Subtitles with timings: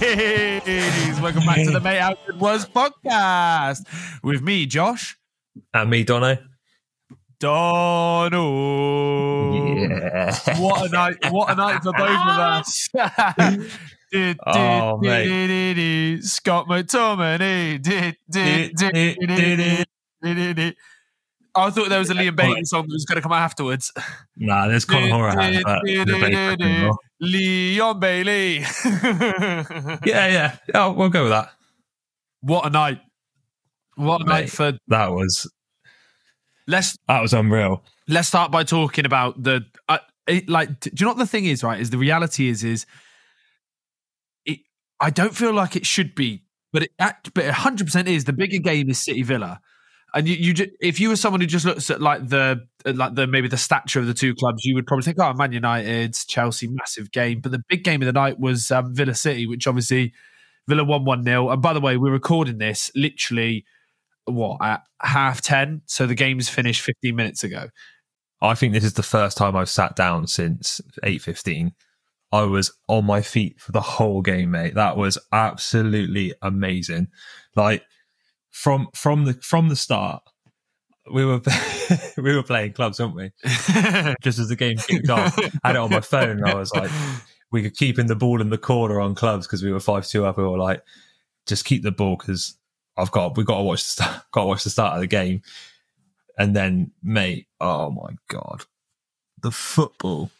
[0.00, 1.20] ladies.
[1.20, 3.84] Welcome back to the Mate How Good Was podcast
[4.22, 5.18] with me, Josh.
[5.74, 6.38] And me, Dono.
[7.38, 8.32] Donald.
[9.78, 10.60] Yeah.
[10.60, 11.16] What a night!
[11.30, 12.88] What a night for both of us.
[14.12, 15.24] Did, Oh, did, mate.
[15.24, 17.80] did, did, did, Scott McTominay.
[17.80, 19.86] Did, did, did, did, did, did,
[20.22, 20.76] did, did.
[21.54, 23.90] I thought there was a Liam Bailey song that was going to come out afterwards.
[24.36, 25.38] Nah, there's Conor Horan.
[27.22, 28.48] But Did, the did, bass did, back did, in more.
[28.60, 29.98] Leon Bailey.
[30.06, 30.56] Yeah, yeah.
[30.74, 31.50] Oh, we'll go with that.
[32.40, 33.00] What a night!
[33.96, 34.72] What a night for.
[34.88, 35.50] That was
[36.66, 37.84] Let's that was unreal.
[38.08, 41.44] let's start by talking about the uh, it, like do you know what the thing
[41.44, 42.86] is right is the reality is is
[44.46, 44.60] it
[45.00, 48.58] i don't feel like it should be but it act- but 100% is the bigger
[48.58, 49.60] game is city villa
[50.14, 53.14] and you, you ju- if you were someone who just looks at like the like
[53.14, 56.14] the maybe the stature of the two clubs you would probably think oh man united
[56.26, 59.66] chelsea massive game but the big game of the night was um, villa city which
[59.66, 60.12] obviously
[60.68, 63.64] villa won 1-0 and by the way we're recording this literally
[64.26, 67.68] what at half 10 so the game's finished 15 minutes ago
[68.42, 71.72] I think this is the first time I've sat down since eight fifteen.
[72.32, 74.74] I was on my feet for the whole game, mate.
[74.74, 77.08] That was absolutely amazing.
[77.54, 77.84] Like
[78.50, 80.24] from from the from the start,
[81.10, 81.40] we were
[82.16, 83.32] we were playing clubs, weren't we?
[84.22, 86.72] Just as the game kicked off, I had it on my phone, and I was
[86.74, 86.90] like,
[87.50, 90.06] we could keep in the ball in the corner on clubs because we were five
[90.06, 90.38] two up.
[90.38, 90.82] We were like,
[91.46, 92.56] just keep the ball because
[92.96, 95.06] I've got we've got to watch the start, got to watch the start of the
[95.06, 95.42] game.
[96.38, 98.64] And then, mate, oh my god,
[99.42, 100.30] the football.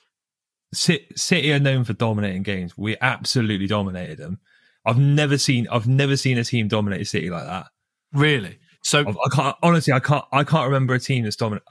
[0.74, 2.78] City are known for dominating games.
[2.78, 4.40] We absolutely dominated them.
[4.86, 7.66] I've never seen I've never seen a team dominate City like that.
[8.14, 8.58] Really?
[8.82, 11.64] So I can't honestly I can't I can't remember a team that's dominant.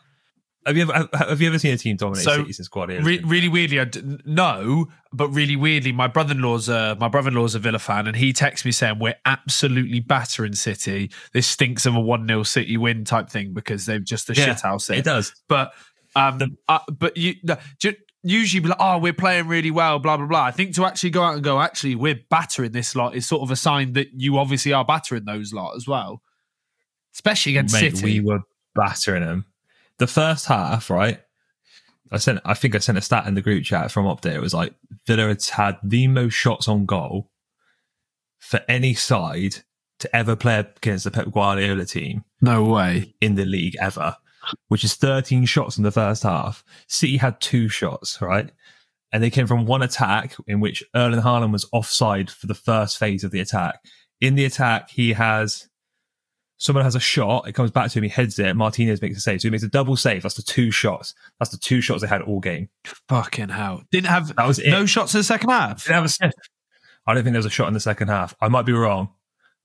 [0.66, 3.03] Have you ever have, you ever seen a team dominate So, City since Guardiola?
[3.03, 7.59] re- really weirdly, I d- no, but really weirdly, my brother-in-law's a, my brother-in-law's a
[7.59, 11.09] Villa fan, and he texts me saying we're absolutely battering City.
[11.33, 14.45] This stinks of a one 0 City win type thing because they've just a Yeah,
[14.45, 15.03] shit house it it.
[15.05, 15.33] does.
[15.50, 15.73] But
[16.16, 19.97] um, The- uh, but you no, ju- usually be like, oh, we're playing really well,
[19.97, 20.44] blah blah blah.
[20.44, 23.41] I think to actually go out and go, actually, we're battering this lot is sort
[23.41, 26.21] of a sign that you obviously are battering those lot as well,
[27.13, 28.19] especially against Mate, City.
[28.19, 28.41] we were
[28.75, 29.45] battering them.
[29.97, 31.19] The first half, right?
[32.11, 32.39] I sent.
[32.44, 34.35] I think I sent a stat in the group chat from up there.
[34.35, 34.73] It was like
[35.07, 37.29] Villa had had the most shots on goal
[38.38, 39.57] for any side
[40.00, 43.13] to ever play against the Pep Guardiola team no way.
[43.21, 44.17] in the league ever,
[44.67, 46.63] which is 13 shots in the first half.
[46.88, 48.50] City had two shots, right?
[49.13, 52.97] And they came from one attack in which Erling Haaland was offside for the first
[52.97, 53.79] phase of the attack.
[54.19, 55.69] In the attack, he has
[56.61, 59.22] someone has a shot, it comes back to him, he heads it, Martinez makes a
[59.22, 59.41] save.
[59.41, 60.22] So he makes a double save.
[60.23, 61.13] That's the two shots.
[61.39, 62.69] That's the two shots they had all game.
[63.09, 63.83] Fucking hell!
[63.91, 64.69] Didn't have That was it.
[64.69, 65.83] no shots in the second half.
[65.83, 66.31] Didn't have a sniff.
[67.07, 68.35] I don't think there was a shot in the second half.
[68.39, 69.09] I might be wrong.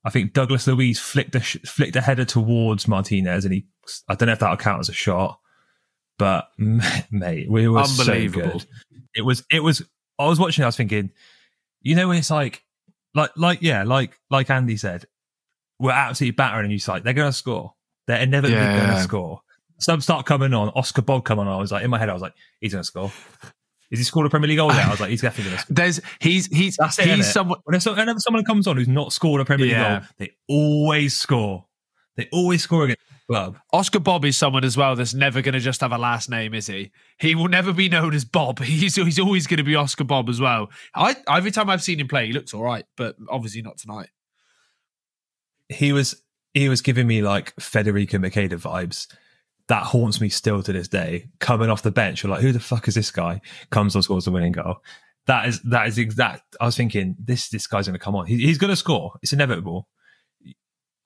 [0.03, 3.67] I think Douglas Luiz flicked a sh- flicked a header towards Martinez, and he.
[4.09, 5.39] I don't know if that'll count as a shot,
[6.17, 8.59] but mate, we were so Unbelievable.
[8.59, 8.65] good.
[9.15, 9.43] It was.
[9.51, 9.83] It was.
[10.19, 10.63] I was watching.
[10.63, 11.11] I was thinking,
[11.81, 12.63] you know, when it's like,
[13.13, 15.05] like, like, yeah, like, like Andy said,
[15.79, 17.73] we're absolutely battering, and you like they're going to score.
[18.07, 18.77] They're inevitably Yeah.
[18.85, 19.41] going to score.
[19.79, 20.69] Some start coming on.
[20.69, 21.47] Oscar Bobb come on.
[21.47, 23.11] I was like, in my head, I was like, he's going to score.
[23.91, 24.85] Is he scored a Premier League goal yet?
[24.87, 25.75] I was like, he's definitely going to score.
[25.75, 27.31] There's he's he's That's he's innit?
[27.31, 27.59] someone.
[27.63, 31.65] Whenever, whenever someone comes on who's not scored a Premier League goal, they always score.
[32.15, 33.59] They always score against the club.
[33.71, 36.55] Oscar Bobb is someone as well that's never going to just have a last name,
[36.55, 36.91] is he?
[37.19, 38.59] He will never be known as Bobb.
[38.63, 40.69] He's he's always going to be Oscar Bobb as well.
[40.95, 44.09] I every time I've seen him play, he looks all right, but obviously not tonight.
[45.69, 46.21] He was
[46.53, 49.07] he was giving me like Federico Macheda vibes.
[49.67, 51.27] That haunts me still to this day.
[51.39, 53.41] Coming off the bench, you're like, who the fuck is this guy?
[53.69, 54.77] Comes on, scores the winning goal.
[55.27, 56.55] That is that is exact.
[56.59, 58.25] I was thinking this this guy's going to come on.
[58.25, 59.13] He, he's going to score.
[59.21, 59.89] It's inevitable.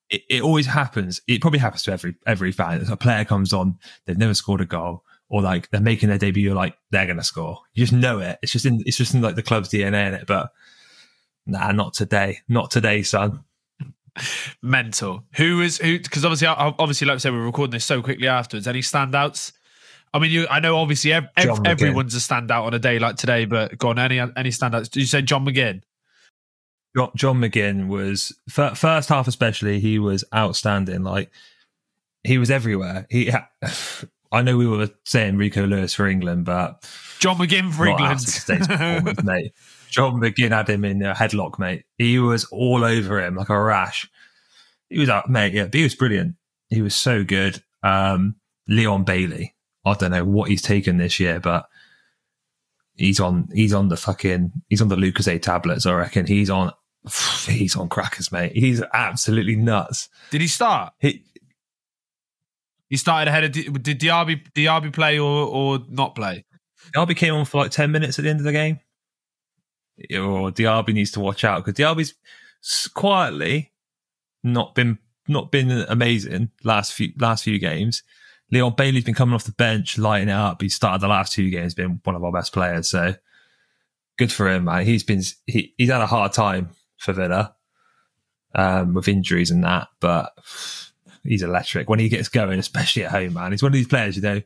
[0.10, 1.22] It, it always happens.
[1.28, 2.81] It probably happens to every every fan.
[2.81, 6.19] If A player comes on, they've never scored a goal, or like they're making their
[6.19, 6.44] debut.
[6.44, 7.60] You're like, they're going to score.
[7.74, 8.38] You just know it.
[8.44, 10.28] It's just in it's just in like the club's DNA in it.
[10.28, 10.52] But
[11.48, 12.40] nah, not today.
[12.48, 13.44] Not today, son.
[14.62, 15.24] Mental.
[15.38, 16.00] Who is who?
[16.00, 18.68] Because obviously, I- obviously, like I said, we're recording this so quickly afterwards.
[18.68, 19.52] Any standouts?
[20.13, 20.48] I mean, you.
[20.50, 23.90] I know obviously ev- ev- everyone's a standout on a day like today, but go
[23.90, 24.00] on.
[24.00, 24.90] Any any standouts?
[24.90, 25.81] Did you say John McGinn?
[26.98, 29.80] John, John McGinn was fir- first half, especially.
[29.80, 31.04] He was outstanding.
[31.04, 31.31] Like
[32.25, 33.07] he was everywhere.
[33.10, 33.48] He, ha-
[34.34, 36.86] I know we were saying Rico Lewis for England, but
[37.19, 38.19] John McGinn for England.
[38.68, 39.54] performance, mate.
[39.92, 41.84] John McGinn had him in a headlock, mate.
[41.98, 44.10] He was all over him like a rash.
[44.90, 45.54] He was up, mate.
[45.54, 46.36] Yeah, he was brilliant.
[46.70, 47.62] He was so good.
[47.84, 48.36] Um,
[48.68, 49.54] Leon Bailey.
[49.86, 51.68] I don't know what he's taken this year, but
[52.96, 55.86] he's on he's on the fucking he's on the Lucozade tablets.
[55.86, 56.72] I reckon he's on
[57.48, 58.54] he's on crackers, mate.
[58.56, 60.08] He's absolutely nuts.
[60.30, 60.94] Did he start?
[61.00, 61.24] He,
[62.90, 63.52] He started ahead of.
[63.84, 66.46] Did Diaby Diaby play or or not play?
[66.96, 68.80] Diaby came on for like ten minutes at the end of the game.
[70.12, 72.16] Or Diaby needs to watch out because Diaby's
[72.94, 73.72] quietly
[74.44, 74.98] not been
[75.28, 78.04] not been amazing last few last few games.
[78.52, 80.62] Leon Bailey's been coming off the bench, lighting it up.
[80.62, 82.90] He started the last two games, been one of our best players.
[82.90, 83.16] So
[84.18, 84.86] good for him, man.
[84.86, 87.56] He's been he, he's had a hard time for Villa
[88.54, 90.34] um, with injuries and that, but
[91.24, 93.52] he's electric when he gets going, especially at home, man.
[93.52, 94.42] He's one of these players, you know,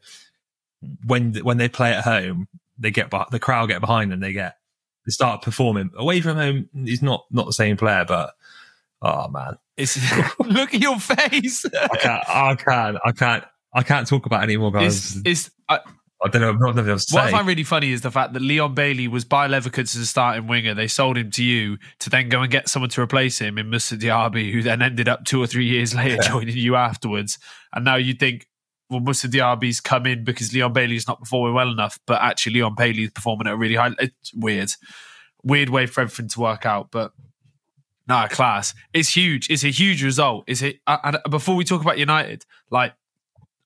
[1.06, 2.48] when when they play at home,
[2.78, 4.20] they get the crowd get behind them.
[4.20, 4.58] They get
[5.06, 6.70] they start performing away from home.
[6.74, 8.34] He's not not the same player, but
[9.02, 9.98] oh man, It's
[10.40, 11.66] look at your face.
[11.66, 13.44] I can't, I can't, I can't,
[13.74, 15.18] I can't talk about it anymore, guys.
[15.18, 15.80] It's, it's I,
[16.24, 16.50] I don't know.
[16.50, 19.26] I'm not to what I find really funny is the fact that Leon Bailey was
[19.26, 20.74] by Leverkusen as a starting winger.
[20.74, 23.70] They sold him to you to then go and get someone to replace him in
[23.70, 27.38] Moussa Diaby, who then ended up two or three years later joining you afterwards.
[27.74, 28.48] And now you think,
[28.90, 32.76] well, Moussa Diaby's come in because Leon Bailey's not performing well enough, but actually Leon
[32.76, 33.92] Bailey's performing at a really high.
[34.00, 34.70] It's weird,
[35.44, 37.12] weird way for everything to work out, but.
[38.08, 38.76] Nah, class.
[38.94, 39.50] It's huge.
[39.50, 40.44] It's a huge result.
[40.46, 40.78] Is it?
[40.86, 42.94] And before we talk about United, like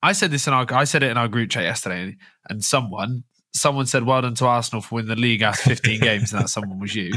[0.02, 2.16] I said this in our, I said it in our group chat yesterday,
[2.50, 3.24] and someone,
[3.54, 6.48] someone said, "Well done to Arsenal for winning the league after 15 games," and that
[6.48, 7.12] someone was you.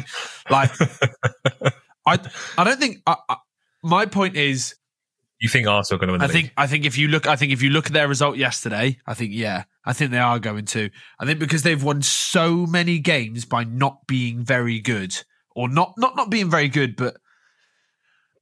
[0.50, 0.72] Like,
[2.06, 2.19] I,
[2.58, 3.02] I don't think.
[3.06, 3.37] I, I,
[3.84, 4.75] my point is,
[5.42, 6.32] you think Arsenal are going to win the I league?
[6.34, 8.98] think, I think if you look, I think if you look at their result yesterday,
[9.06, 10.88] I think yeah, I think they are going to.
[11.18, 15.24] I think because they've won so many games by not being very good,
[15.54, 17.16] or not, not, not being very good, but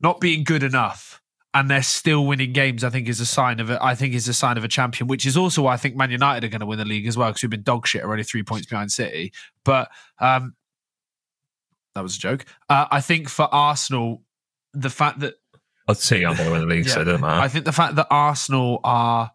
[0.00, 1.20] not being good enough
[1.52, 3.79] and they're still winning games, I think is a sign of it.
[3.81, 6.11] I think is a sign of a champion, which is also why I think Man
[6.11, 8.23] United are going to win the league as well because we've been dog shit, only
[8.23, 9.32] three points behind City.
[9.64, 10.55] But um,
[11.94, 12.44] that was a joke.
[12.69, 14.23] Uh, I think for Arsenal,
[14.73, 15.35] the fact that
[15.88, 17.03] I'd say I'm going to win the league, so Yeah.
[17.03, 17.41] it doesn't matter.
[17.41, 19.32] I think the fact that Arsenal are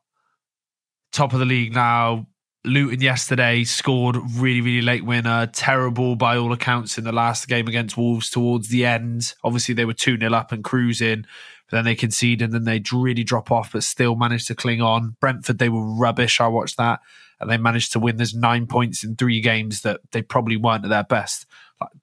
[1.12, 2.28] top of the league now,
[2.64, 5.48] Luton yesterday scored really, really late winner.
[5.48, 9.34] Terrible by all accounts in the last game against Wolves towards the end.
[9.44, 11.26] Obviously, they were 2 0 up and cruising.
[11.70, 14.82] But then they concede and then they really drop off, but still managed to cling
[14.82, 15.16] on.
[15.20, 16.40] Brentford, they were rubbish.
[16.40, 17.00] I watched that.
[17.40, 18.18] And they managed to win.
[18.18, 21.46] There's nine points in three games that they probably weren't at their best.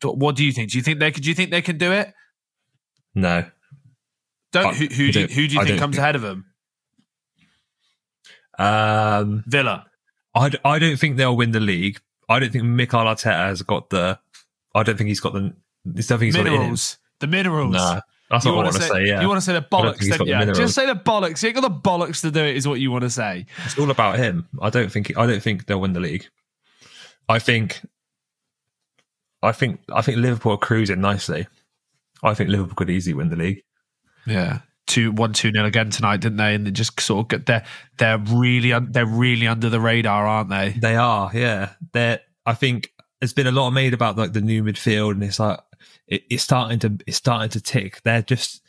[0.02, 0.70] What do you think?
[0.72, 1.22] Do you think they could?
[1.22, 2.12] Do you think they can do it?
[3.14, 3.44] no,
[4.52, 4.75] Don't.
[4.76, 6.46] Who, who do you, who do you I think comes think- ahead of them?
[8.58, 9.87] um, Villa.
[10.34, 12.00] I, d- I don't think they'll win the league.
[12.28, 14.19] I don't think Mikel Arteta has got the.
[14.75, 15.40] I don't think he's got the.
[15.40, 16.58] I don't think he's got it in him.
[16.60, 16.99] minerals.
[17.20, 17.72] The minerals.
[17.75, 18.00] Nah,
[18.31, 19.04] that's You what I want to say.
[19.06, 20.52] Yeah, You want to say the I don't think bollocks, he's don't the.
[20.55, 21.43] Just say the bollocks.
[21.43, 23.46] You ain't got the bollocks to do it, is what you want to say.
[23.64, 24.48] it's all about him.
[24.60, 25.16] I don't think.
[25.19, 26.26] I don't think they'll win the league.
[27.28, 27.81] I think.
[29.43, 29.81] I think.
[29.93, 31.46] I think Liverpool are cruising nicely.
[32.22, 33.62] I think Liverpool could easily win the league.
[34.26, 34.60] Yeah.
[34.86, 36.54] Two one two nil again tonight, didn't they?
[36.54, 37.64] And they just sort of get they're
[37.98, 40.70] they're really they're really under the radar, aren't they?
[40.70, 41.70] They are, yeah.
[41.93, 42.20] They're.
[42.44, 45.60] I think there's been a lot made about like the new midfield, and it's like
[46.08, 48.02] it, it's starting to it's starting to tick.
[48.02, 48.60] They're just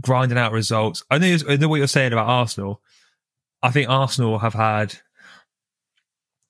[0.00, 1.02] grinding out results.
[1.10, 2.80] I know, I know what you're saying about Arsenal.
[3.62, 4.98] I think Arsenal have had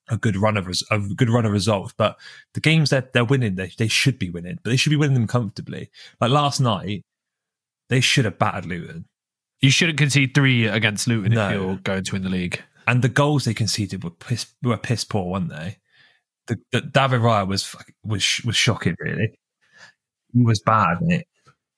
[0.09, 2.17] a good run of res- a good run of results, but
[2.53, 5.15] the games that they're winning, they they should be winning, but they should be winning
[5.15, 5.89] them comfortably.
[6.19, 7.03] Like last night,
[7.93, 9.05] they should have battered Luton,
[9.61, 11.47] You shouldn't concede three against Luton No.
[11.47, 12.61] if you're going to win the league.
[12.87, 15.77] and the goals they conceded were piss were piss poor, weren't they?
[16.47, 17.73] The, the David Raya was
[18.03, 19.31] was was shocking, really.
[20.33, 21.25] He was bad, mate.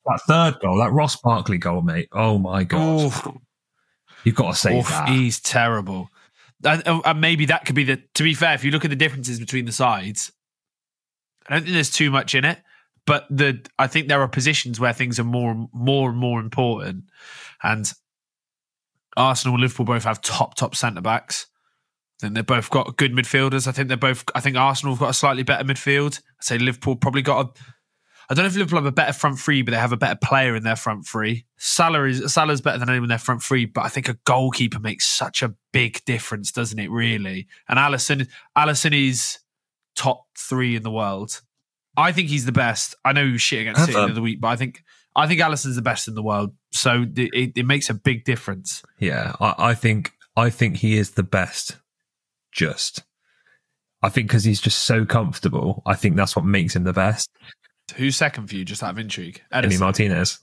[0.05, 2.07] That third goal, that Ross Barkley goal, mate.
[2.11, 2.79] Oh my god,
[3.25, 3.37] Oh,
[4.23, 5.09] you've got to say Oof, that.
[5.09, 6.09] he's terrible.
[6.63, 8.01] And, and maybe that could be the.
[8.15, 10.31] To be fair, if you look at the differences between the sides,
[11.47, 12.59] I don't think there's too much in it.
[13.05, 17.05] But the I think there are positions where things are more, more and more important.
[17.61, 17.91] And
[19.15, 21.47] Arsenal and Liverpool both have top, top centre backs.
[22.19, 23.67] I think they've both got good midfielders.
[23.67, 24.23] I think they're both.
[24.33, 26.19] I think Arsenal have got a slightly better midfield.
[26.19, 27.61] I say Liverpool probably got a.
[28.27, 30.17] I don't know if Liverpool have a better front three, but they have a better
[30.21, 31.45] player in their front three.
[31.57, 34.79] Salah is Salah's better than anyone in their front three, but I think a goalkeeper
[34.79, 36.89] makes such a big difference, doesn't it?
[36.89, 39.39] Really, and Alisson, Alisson is
[39.95, 41.41] top three in the world.
[41.97, 42.95] I think he's the best.
[43.03, 44.11] I know he was shit against City the Ever.
[44.11, 44.83] other week, but I think
[45.15, 46.53] I think Alisson's the best in the world.
[46.71, 48.83] So it, it, it makes a big difference.
[48.99, 51.77] Yeah, I, I think I think he is the best.
[52.51, 53.03] Just,
[54.01, 55.83] I think because he's just so comfortable.
[55.85, 57.29] I think that's what makes him the best.
[57.95, 58.65] Who's second for you?
[58.65, 59.79] Just out of intrigue, Ederson.
[59.79, 60.39] Martinez.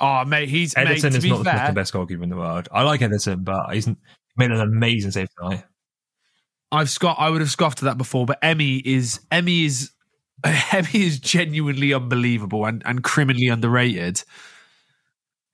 [0.00, 2.68] Oh, mate, he's Ederson to is not the fair, fucking best goalkeeper in the world.
[2.72, 3.88] I like Ederson, but he's
[4.36, 5.64] made an amazing save tonight.
[6.70, 7.20] I've scoffed.
[7.20, 9.90] I would have scoffed at that before, but Emi is Emi is
[10.44, 14.22] Emi is genuinely unbelievable and, and criminally underrated.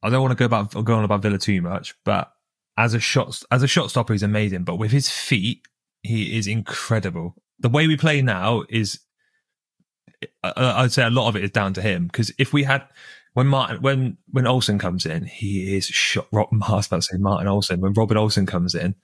[0.03, 2.31] I don't want to go about go on about Villa too much, but
[2.77, 4.65] as a shot as a shot stopper, he's amazing.
[4.65, 5.67] But with his feet,
[6.03, 7.35] he is incredible.
[7.61, 9.01] The way we play now is,
[10.43, 12.07] I'd say a lot of it is down to him.
[12.07, 12.87] Because if we had
[13.33, 16.27] when Martin when when Olsen comes in, he is shot.
[16.31, 17.81] Rob, I was about to say Martin Olsen.
[17.81, 18.95] When Robin Olsen comes in,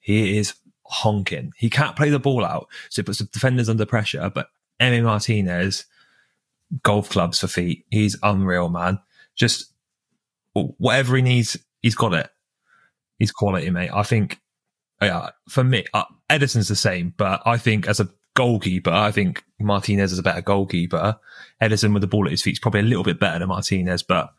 [0.00, 1.52] he is honking.
[1.56, 4.30] He can't play the ball out, so it puts the defenders under pressure.
[4.34, 4.48] But
[4.80, 5.86] Emi Martinez,
[6.82, 7.84] golf clubs for feet.
[7.90, 9.00] He's unreal, man.
[9.34, 9.72] Just
[10.52, 12.30] whatever he needs, he's got it.
[13.18, 13.90] He's quality, mate.
[13.92, 14.40] I think,
[15.00, 19.44] yeah, for me, uh, Ederson's the same, but I think as a goalkeeper, I think
[19.58, 21.18] Martinez is a better goalkeeper.
[21.60, 24.02] Ederson with the ball at his feet is probably a little bit better than Martinez,
[24.02, 24.32] but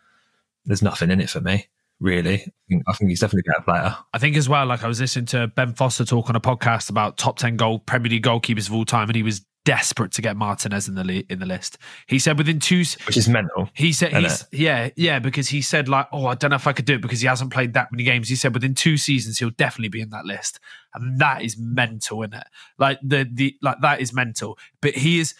[0.65, 1.67] there's nothing in it for me
[2.00, 2.36] really.
[2.36, 3.98] I think, I think he's definitely a better player.
[4.13, 6.89] I think as well, like I was listening to Ben Foster talk on a podcast
[6.89, 10.21] about top 10 goal Premier League goalkeepers of all time, and he was desperate to
[10.23, 11.77] get Martinez in the in the list.
[12.07, 13.69] He said within two, which is mental.
[13.75, 16.73] He said he's yeah yeah because he said like oh I don't know if I
[16.73, 18.29] could do it because he hasn't played that many games.
[18.29, 20.59] He said within two seasons he'll definitely be in that list,
[20.95, 22.47] and that is mental, isn't it?
[22.79, 24.57] Like the the like that is mental.
[24.81, 25.35] But he is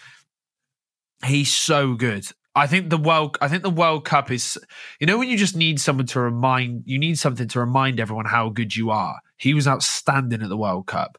[1.26, 2.28] he's so good.
[2.54, 4.60] I think the world I think the World Cup is
[5.00, 8.26] you know when you just need someone to remind you need something to remind everyone
[8.26, 9.22] how good you are.
[9.38, 11.18] He was outstanding at the World Cup.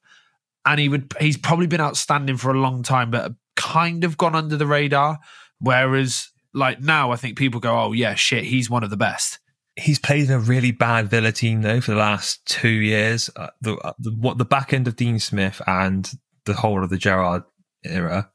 [0.70, 4.34] And he would he's probably been outstanding for a long time but kind of gone
[4.34, 5.18] under the radar
[5.58, 9.38] whereas like now I think people go oh yeah shit he's one of the best.
[9.76, 13.30] He's played in a really bad Villa team though for the last 2 years.
[13.36, 16.10] Uh, the, uh, the what the back end of Dean Smith and
[16.44, 17.44] the whole of the Gerrard
[17.84, 18.30] era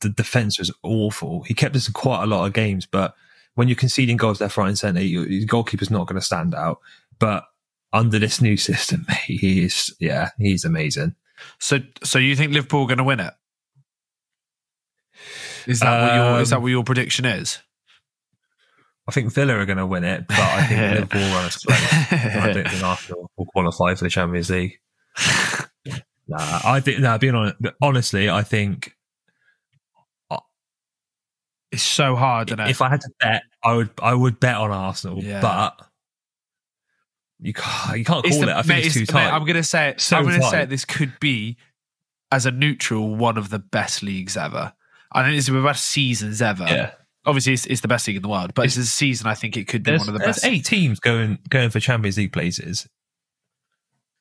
[0.00, 1.42] the defense was awful.
[1.42, 3.14] He kept us in quite a lot of games, but
[3.54, 6.78] when you're conceding goals left, right, and centre, your goalkeeper's not going to stand out.
[7.18, 7.44] But
[7.92, 11.14] under this new system, he is yeah, he's amazing.
[11.58, 13.32] So, so you think Liverpool are going to win it?
[15.66, 17.58] Is that um, what your is that what your prediction is?
[19.06, 21.78] I think Villa are going to win it, but I think Liverpool run a split.
[22.12, 24.78] I don't think Arsenal will qualify for the Champions League.
[26.28, 27.00] nah, I think.
[27.00, 28.94] Nah, being honest, honestly, I think
[31.74, 32.50] it's so hard.
[32.50, 35.40] If I had to bet, I would I would bet on Arsenal, yeah.
[35.40, 35.86] but
[37.44, 38.48] you can't you can't call the, it.
[38.48, 39.26] I think mate, it's, too tight.
[39.26, 40.00] Mate, I'm going to say it.
[40.00, 41.58] So I'm going to say it, this could be
[42.32, 44.72] as a neutral one of the best leagues ever.
[45.12, 46.64] I think is the best seasons ever.
[46.64, 46.92] Yeah.
[47.26, 49.34] Obviously, it's, it's the best league in the world, but it's, it's a season I
[49.34, 50.40] think it could be one of the best.
[50.40, 52.88] There's eight teams going going for Champions League places.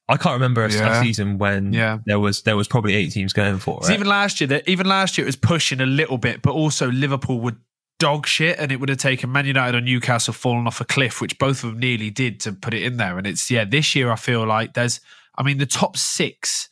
[0.09, 1.01] I can't remember a, yeah.
[1.01, 1.99] season when yeah.
[2.05, 3.89] there was there was probably eight teams going for it.
[3.93, 6.91] Even last year, that even last year it was pushing a little bit, but also
[6.91, 7.55] Liverpool would
[8.03, 11.21] dog shit, and it would have taken Man United or Newcastle falling off a cliff,
[11.21, 13.17] which both of them nearly did to put it in there.
[13.17, 14.99] And it's yeah, this year I feel like there's,
[15.37, 16.67] I mean, the top six,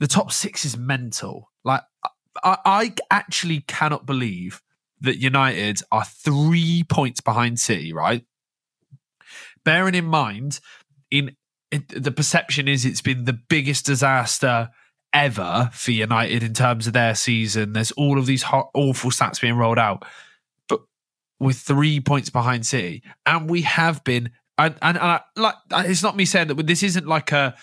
[0.00, 1.50] the top six is mental.
[1.64, 1.82] Like
[2.42, 4.62] I, I actually cannot believe
[5.02, 8.24] that United are three points behind City, right?
[9.66, 10.60] Bearing in mind,
[11.10, 11.36] in
[11.70, 14.70] the perception is it's been the biggest disaster
[15.12, 17.74] ever for United in terms of their season.
[17.74, 20.06] There's all of these awful stats being rolled out,
[21.40, 24.30] with three points behind City, and we have been.
[24.56, 27.56] And, and, and I, like it's not me saying that this isn't like a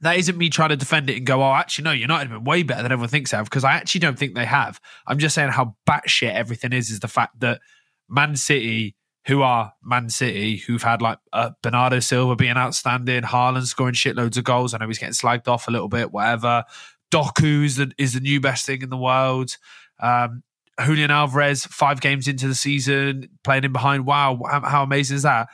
[0.00, 2.44] that isn't me trying to defend it and go, oh, actually, no, United have been
[2.44, 4.80] way better than everyone thinks they have, because I actually don't think they have.
[5.06, 7.60] I'm just saying how batshit everything is, is the fact that
[8.08, 8.96] Man City
[9.26, 14.36] who are Man City, who've had like uh, Bernardo Silva being outstanding, Haaland scoring shitloads
[14.36, 14.72] of goals.
[14.72, 16.64] I know he's getting slagged off a little bit, whatever.
[17.10, 19.56] Doku is the, is the new best thing in the world.
[20.00, 20.44] Um,
[20.84, 24.06] Julian Alvarez, five games into the season, playing in behind.
[24.06, 25.48] Wow, how, amazing is that?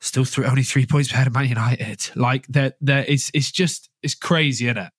[0.00, 2.10] Still three, only three points behind Man United.
[2.14, 4.92] Like that, there, it's it's just it's crazy, isn't it?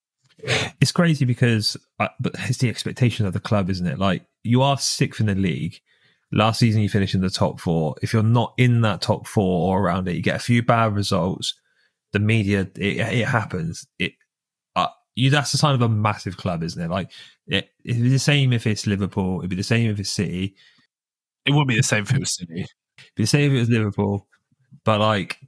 [0.80, 3.98] It's crazy because, uh, but it's the expectation of the club, isn't it?
[3.98, 5.80] Like you are sixth in the league
[6.32, 7.96] Last season, you finished in the top four.
[8.02, 10.94] If you're not in that top four or around it, you get a few bad
[10.94, 11.54] results.
[12.12, 13.86] The media, it, it happens.
[13.98, 14.12] It,
[15.20, 16.90] you, that's the sign of a massive club, isn't it?
[16.90, 17.10] Like,
[17.46, 19.38] it, it'd be the same if it's Liverpool.
[19.38, 20.54] It'd be the same if it's City.
[21.46, 22.60] It wouldn't be the same if it was City.
[22.62, 24.26] It'd be the same if it was Liverpool.
[24.84, 25.38] But like,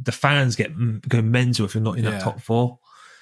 [0.00, 0.72] the fans get
[1.08, 2.10] go mental if you're not in yeah.
[2.10, 2.78] that top four.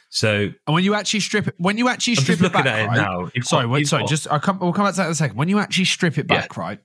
[0.08, 2.96] So, and when you actually strip it, when you actually strip it back, it right?
[2.96, 5.36] Now, sorry, wait, sorry, just I'll come, we'll come back to that in a second.
[5.36, 6.62] When you actually strip it back, yeah.
[6.62, 6.78] right?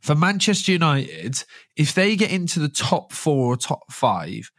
[0.00, 1.42] For Manchester United,
[1.76, 4.50] if they get into the top four or top five,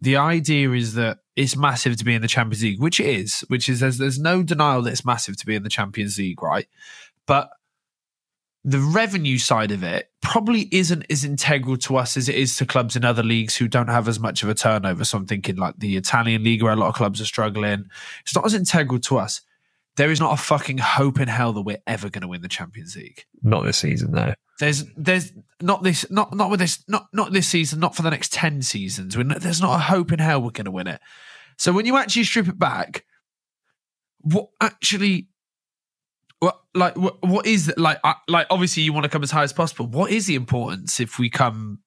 [0.00, 3.40] the idea is that it's massive to be in the Champions League, which it is,
[3.48, 6.42] which is there's, there's no denial that it's massive to be in the Champions League,
[6.42, 6.66] right?
[7.26, 7.50] But
[8.64, 12.66] the revenue side of it probably isn't as integral to us as it is to
[12.66, 15.04] clubs in other leagues who don't have as much of a turnover.
[15.04, 17.84] So I'm thinking like the Italian league where a lot of clubs are struggling.
[18.22, 19.42] It's not as integral to us.
[19.96, 22.48] There is not a fucking hope in hell that we're ever going to win the
[22.48, 23.24] Champions League.
[23.42, 24.34] Not this season, though.
[24.58, 28.10] There's there's not this not not with this not not this season, not for the
[28.10, 29.16] next ten seasons.
[29.16, 31.00] Not, there's not a hope in hell we're going to win it.
[31.58, 33.04] So when you actually strip it back,
[34.20, 35.28] what actually
[36.40, 39.42] what like what, what is like uh, like obviously you want to come as high
[39.42, 41.78] as possible what is the importance if we come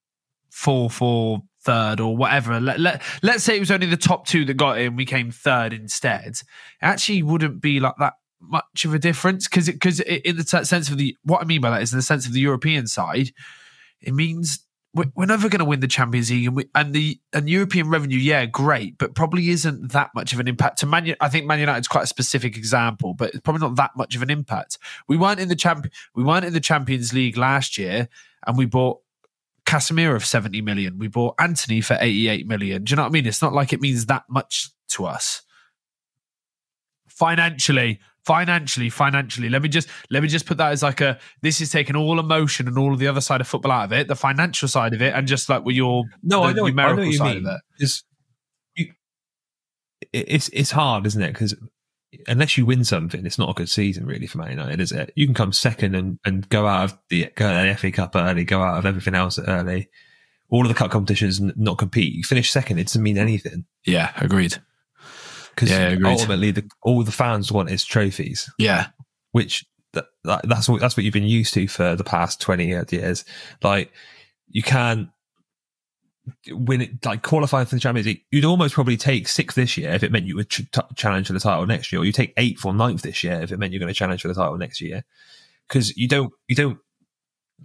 [0.50, 4.44] four four third or whatever let, let let's say it was only the top two
[4.44, 6.44] that got in we came third instead it
[6.82, 10.98] actually wouldn't be like that much of a difference because because in the sense of
[10.98, 13.32] the what i mean by that is in the sense of the european side
[14.02, 17.48] it means we're never going to win the Champions League, and, we, and the and
[17.48, 20.80] European revenue, yeah, great, but probably isn't that much of an impact.
[20.80, 23.92] To Man, I think Man United's quite a specific example, but it's probably not that
[23.96, 24.80] much of an impact.
[25.08, 25.86] We weren't in the champ,
[26.16, 28.10] we weren't in the Champions League last year,
[28.48, 29.00] and we bought
[29.70, 30.98] Casemiro for seventy million.
[30.98, 32.84] We bought Antony for eighty-eight million.
[32.84, 33.28] Do you know what I mean?
[33.28, 35.44] It's not like it means that much to us
[37.08, 39.50] financially financially, financially.
[39.50, 42.20] Let me just let me just put that as like a this is taking all
[42.20, 44.94] emotion and all of the other side of football out of it, the financial side
[44.94, 47.46] of it, and just like with your no, I know, numerical I know side mean.
[47.46, 47.62] of it.
[47.80, 48.04] It's,
[48.76, 48.94] you,
[50.14, 51.34] it's it's hard, isn't it?
[51.34, 51.56] Because
[52.28, 55.12] unless you win something, it's not a good season really for Man United, is it?
[55.16, 57.92] You can come second and, and go out of the go out of the FA
[57.92, 59.90] Cup early, go out of everything else early,
[60.50, 62.14] all of the cup competitions, and not compete.
[62.14, 63.66] You finish second, it doesn't mean anything.
[63.86, 64.58] Yeah, agreed
[65.60, 68.50] because yeah, ultimately the, all the fans want is trophies.
[68.58, 68.88] Yeah,
[69.32, 72.68] which that, that, that's what that's what you've been used to for the past twenty
[72.68, 73.26] years.
[73.62, 73.92] Like
[74.48, 75.12] you can
[76.50, 78.24] win it, like qualifying for the Champions League.
[78.32, 81.34] You'd almost probably take sixth this year if it meant you would ch- challenge for
[81.34, 83.74] the title next year, or you take eighth or ninth this year if it meant
[83.74, 85.04] you're going to challenge for the title next year.
[85.68, 86.80] Because you don't, you don't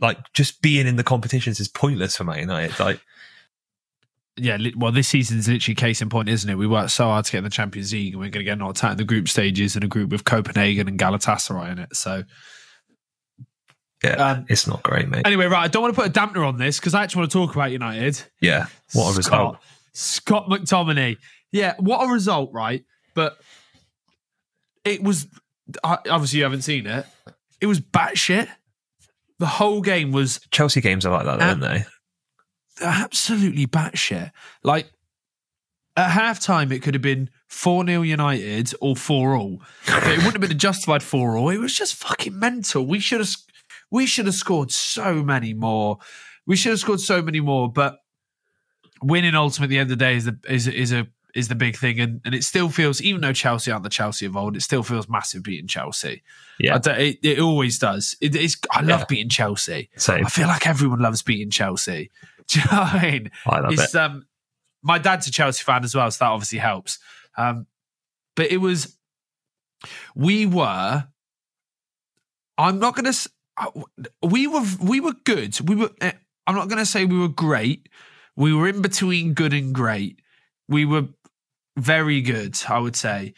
[0.00, 2.78] like just being in the competitions is pointless for Man United.
[2.78, 3.00] Like
[4.36, 6.56] yeah, well, this season's literally case in point, isn't it?
[6.56, 8.58] We worked so hard to get in the Champions League, and we're going to get
[8.58, 11.94] knocked out in the group stages in a group with Copenhagen and Galatasaray in it.
[11.94, 12.24] So,
[14.02, 15.26] yeah, um, it's not great, mate.
[15.26, 17.32] Anyway, right, I don't want to put a dampener on this because I actually want
[17.32, 18.22] to talk about United.
[18.40, 19.58] Yeah, what a result!
[19.92, 21.16] Scott McTominay.
[21.52, 22.84] Yeah, what a result, right?
[23.14, 23.38] But
[24.84, 25.26] it was
[25.82, 27.06] obviously you haven't seen it.
[27.60, 28.48] It was batshit.
[29.38, 31.84] The whole game was Chelsea games are like that, aren't they?
[32.80, 34.30] absolutely batshit.
[34.62, 34.90] Like
[35.96, 39.60] at halftime, it could have been 4 0 United or 4 all.
[39.86, 41.50] But it wouldn't have been a justified 4 all.
[41.50, 42.86] It was just fucking mental.
[42.86, 43.34] We should have
[43.94, 45.98] we should have scored so many more.
[46.46, 48.00] We should have scored so many more, but
[49.00, 51.54] winning ultimately at the end of the day is the is is a is the
[51.54, 54.56] big thing, and, and it still feels even though Chelsea aren't the Chelsea of old,
[54.56, 56.24] it still feels massive beating Chelsea.
[56.58, 58.16] Yeah, it, it always does.
[58.20, 59.06] It, it's I love yeah.
[59.08, 59.90] beating Chelsea.
[59.96, 60.26] Same.
[60.26, 62.10] I feel like everyone loves beating Chelsea.
[62.48, 63.30] Do you know what I mean?
[63.46, 64.00] I love it's, it.
[64.00, 64.26] Um,
[64.82, 66.98] my dad's a Chelsea fan as well, so that obviously helps.
[67.38, 67.68] Um,
[68.34, 68.98] but it was,
[70.16, 71.06] we were.
[72.58, 73.30] I'm not going to.
[74.22, 75.58] We were we were good.
[75.68, 75.90] We were.
[76.00, 76.12] Eh,
[76.46, 77.88] I'm not going to say we were great.
[78.36, 80.20] We were in between good and great.
[80.68, 81.08] We were
[81.76, 83.34] very good, I would say.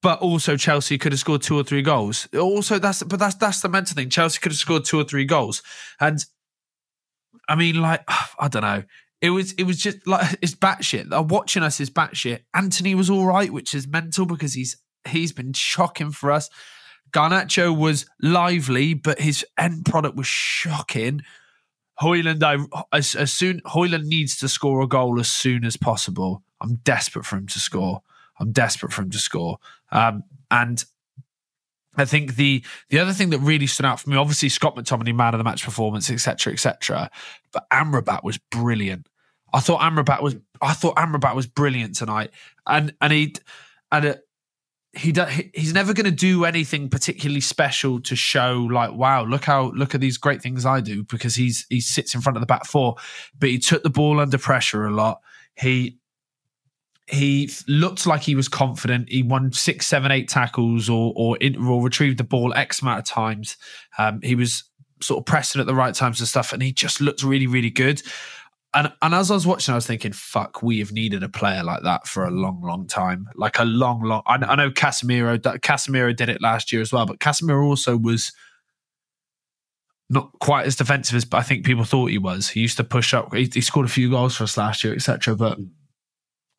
[0.00, 2.28] But also Chelsea could have scored two or three goals.
[2.36, 4.10] Also, that's but that's that's the mental thing.
[4.10, 5.62] Chelsea could have scored two or three goals,
[6.00, 6.24] and
[7.48, 8.02] I mean, like,
[8.38, 8.84] I don't know.
[9.20, 11.28] It was it was just like it's batshit.
[11.28, 12.40] Watching us is batshit.
[12.54, 14.76] Antony was all right, which is mental because he's
[15.06, 16.50] he's been shocking for us.
[17.12, 21.22] Garnacho was lively, but his end product was shocking.
[22.00, 26.42] Højlund, I, as, as soon Højlund needs to score a goal as soon as possible.
[26.60, 28.02] I'm desperate for him to score.
[28.40, 29.58] I'm desperate for him to score.
[29.90, 30.84] Um, and
[31.96, 35.14] I think the the other thing that really stood out for me, obviously Scott McTominay,
[35.14, 37.10] man of the match performance, etc., etc.
[37.52, 39.06] But Amrabat was brilliant.
[39.52, 42.30] I thought Amrabat was I thought Amrabat was brilliant tonight,
[42.66, 43.34] and and he
[43.90, 44.18] and
[44.94, 49.44] he he he's never going to do anything particularly special to show like wow look
[49.44, 52.40] how look at these great things I do because he's he sits in front of
[52.40, 52.96] the back four,
[53.38, 55.20] but he took the ball under pressure a lot.
[55.58, 55.98] He
[57.08, 59.08] he looked like he was confident.
[59.08, 63.00] He won six, seven, eight tackles, or or, in, or retrieved the ball x amount
[63.00, 63.56] of times.
[63.98, 64.64] Um, he was
[65.00, 67.70] sort of pressing at the right times and stuff, and he just looked really, really
[67.70, 68.02] good.
[68.74, 71.62] And and as I was watching, I was thinking, "Fuck, we have needed a player
[71.62, 73.28] like that for a long, long time.
[73.34, 75.38] Like a long, long." I, I know Casemiro.
[75.38, 78.32] Casemiro did it last year as well, but Casemiro also was
[80.08, 82.48] not quite as defensive as I think people thought he was.
[82.50, 83.34] He used to push up.
[83.34, 85.36] He, he scored a few goals for us last year, etc.
[85.36, 85.68] But mm.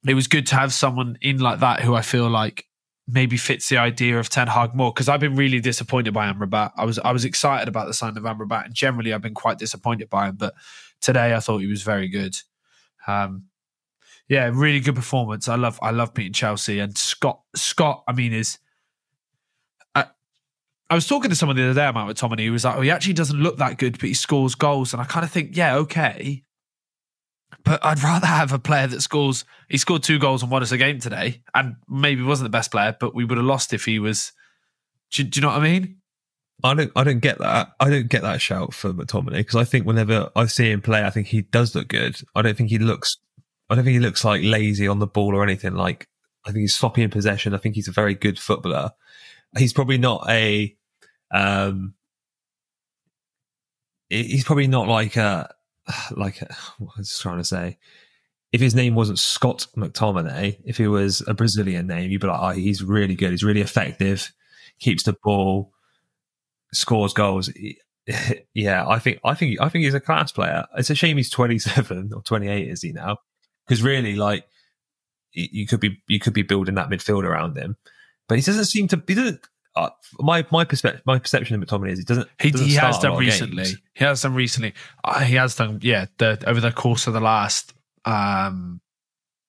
[0.08, 2.66] it was good to have someone in like that who I feel like
[3.08, 6.72] maybe fits the idea of Ten Hag more because I've been really disappointed by Amrabat.
[6.78, 9.60] I was I was excited about the sign of Amrabat, and generally I've been quite
[9.60, 10.36] disappointed by him.
[10.36, 10.56] But
[11.04, 12.36] today I thought he was very good.
[13.06, 13.46] Um,
[14.28, 15.48] yeah, really good performance.
[15.48, 18.04] I love I love beating Chelsea and Scott Scott.
[18.08, 18.58] I mean, is
[19.94, 20.06] I,
[20.90, 22.40] I was talking to someone the other day about McTominay.
[22.40, 25.02] He was like, "Oh, he actually doesn't look that good, but he scores goals." And
[25.02, 26.44] I kind of think, yeah, okay,
[27.66, 29.44] but I'd rather have a player that scores.
[29.70, 32.72] He scored two goals and won us a game today, and maybe wasn't the best
[32.72, 34.32] player, but we would have lost if he was.
[35.12, 35.98] Do, do you know what I mean?
[36.64, 36.92] I don't.
[36.96, 37.74] I don't get that.
[37.80, 41.04] I don't get that shout for McTominay because I think whenever I see him play,
[41.04, 42.16] I think he does look good.
[42.36, 43.18] I don't think he looks.
[43.70, 45.74] I don't think he looks like lazy on the ball or anything.
[45.74, 46.08] Like
[46.46, 47.54] I think he's sloppy in possession.
[47.54, 48.92] I think he's a very good footballer.
[49.58, 50.74] He's probably not a.
[51.32, 51.96] Um,
[54.10, 55.54] he's probably not like a
[56.12, 56.40] like
[56.78, 57.78] what I was trying to say.
[58.54, 62.40] If his name wasn't Scott McTominay, if he was a Brazilian name, you'd be like,
[62.40, 63.32] oh, he's really good.
[63.32, 64.32] He's really effective.
[64.80, 65.73] Keeps the ball
[66.74, 67.52] scores goals.
[68.54, 70.66] yeah, I think I think I think he's a class player.
[70.78, 73.18] It's a shame he's 27 or 28 is he now?
[73.66, 74.46] Because really, like
[75.32, 77.78] you could be you could be building that midfield around him,
[78.28, 79.02] but he doesn't seem to.
[79.08, 79.42] He doesn't.
[79.76, 82.30] Uh, my my perspective, my perception of McTominay is he doesn't.
[82.40, 83.64] He, doesn't he has start a lot done recently.
[83.64, 83.78] games.
[83.96, 84.74] He has done recently.
[85.04, 86.06] Uh, he has done yeah.
[86.20, 87.74] The, over the course of the last
[88.06, 88.82] um,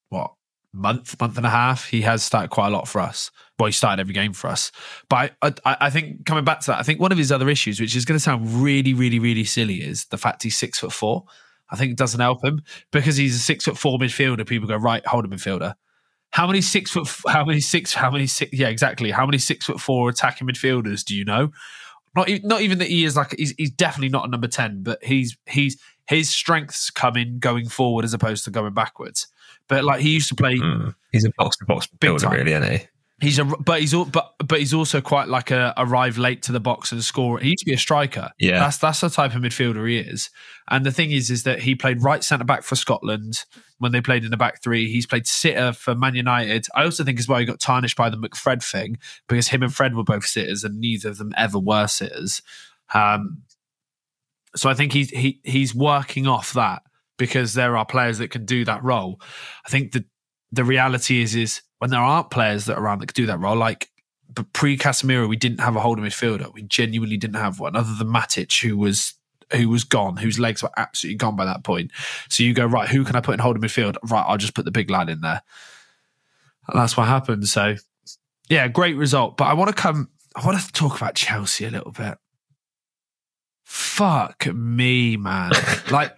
[0.08, 0.32] what
[0.72, 3.30] month, month and a half, he has started quite a lot for us.
[3.58, 4.72] Well, he started every game for us.
[5.08, 7.48] But I, I, I think coming back to that, I think one of his other
[7.48, 10.78] issues, which is going to sound really, really, really silly, is the fact he's six
[10.80, 11.24] foot four.
[11.70, 14.46] I think it doesn't help him because he's a six foot four midfielder.
[14.46, 15.74] People go right, hold a midfielder.
[16.30, 17.08] How many six foot?
[17.28, 17.94] How many six?
[17.94, 18.52] How many six?
[18.52, 19.12] Yeah, exactly.
[19.12, 21.52] How many six foot four attacking midfielders do you know?
[22.16, 24.82] Not even, not even that he is like he's, he's definitely not a number ten,
[24.82, 29.28] but he's he's his strengths come in going forward as opposed to going backwards.
[29.68, 30.94] But like he used to play, Mm.
[31.12, 32.34] He's a box to box builder, time.
[32.36, 32.86] really, isn't he?
[33.20, 36.52] He's a but he's al- but but he's also quite like a arrive late to
[36.52, 37.38] the box and score.
[37.38, 38.30] He used to be a striker.
[38.38, 38.58] Yeah.
[38.58, 40.30] that's that's the type of midfielder he is.
[40.70, 43.44] And the thing is, is that he played right centre back for Scotland
[43.78, 44.90] when they played in the back three.
[44.90, 46.66] He's played sitter for Man United.
[46.74, 48.98] I also think as well he got tarnished by the McFred thing
[49.28, 52.42] because him and Fred were both sitters and neither of them ever were sitters.
[52.92, 53.42] Um,
[54.56, 56.82] so I think he's he he's working off that
[57.16, 59.20] because there are players that can do that role.
[59.66, 60.04] I think the
[60.52, 63.40] the reality is is when there aren't players that are around that can do that
[63.40, 63.90] role, like
[64.34, 66.52] but pre Casemiro, we didn't have a holding midfielder.
[66.52, 69.14] We genuinely didn't have one, other than Matic, who was
[69.52, 71.92] who was gone, whose legs were absolutely gone by that point.
[72.28, 73.96] So you go right, who can I put in holding midfield?
[74.02, 75.42] Right, I'll just put the big lad in there.
[76.68, 77.46] And that's what happened.
[77.46, 77.76] So
[78.48, 79.36] yeah, great result.
[79.36, 80.10] But I want to come.
[80.36, 82.18] I want to talk about Chelsea a little bit.
[83.64, 85.52] Fuck me, man.
[85.90, 86.16] like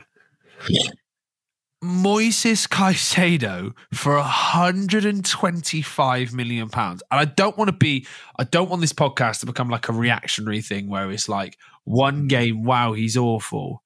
[1.86, 7.02] Moises Caicedo for 125 million pounds.
[7.10, 8.06] And I don't want to be,
[8.38, 12.26] I don't want this podcast to become like a reactionary thing where it's like one
[12.26, 13.82] game, wow, he's awful.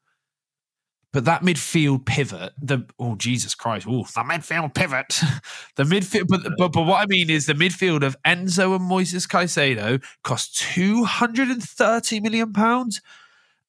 [1.13, 5.21] But that midfield pivot, the oh Jesus Christ, oh the midfield pivot,
[5.77, 6.29] the midfield.
[6.29, 10.57] But, but but what I mean is the midfield of Enzo and Moises Caicedo cost
[10.57, 13.01] two hundred and thirty million pounds,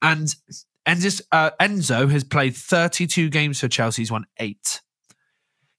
[0.03, 0.35] and
[0.91, 4.01] Enzo, uh, Enzo has played 32 games for Chelsea.
[4.01, 4.82] He's won eight.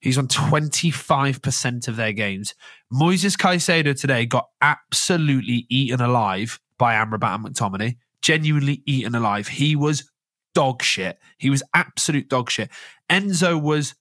[0.01, 2.55] He's won 25% of their games.
[2.93, 7.97] Moises Caicedo today got absolutely eaten alive by Amrabat and McTominay.
[8.23, 9.49] Genuinely eaten alive.
[9.49, 10.11] He was
[10.55, 11.19] dog shit.
[11.37, 12.71] He was absolute dog shit.
[13.11, 13.95] Enzo was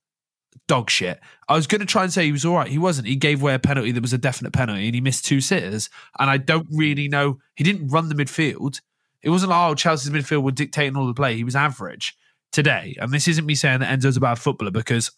[0.69, 1.19] dog shit.
[1.49, 2.69] I was going to try and say he was all right.
[2.69, 3.07] He wasn't.
[3.07, 5.89] He gave away a penalty that was a definite penalty and he missed two sitters.
[6.19, 7.39] And I don't really know.
[7.55, 8.79] He didn't run the midfield.
[9.23, 11.35] It wasn't like, oh, Chelsea's midfield were dictating all the play.
[11.35, 12.15] He was average
[12.51, 12.95] today.
[12.99, 15.11] And this isn't me saying that Enzo's a bad footballer because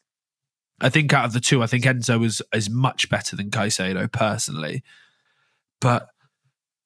[0.82, 4.12] I think out of the two, I think Enzo is, is much better than Caicedo
[4.12, 4.84] personally.
[5.80, 6.08] But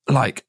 [0.07, 0.45] like,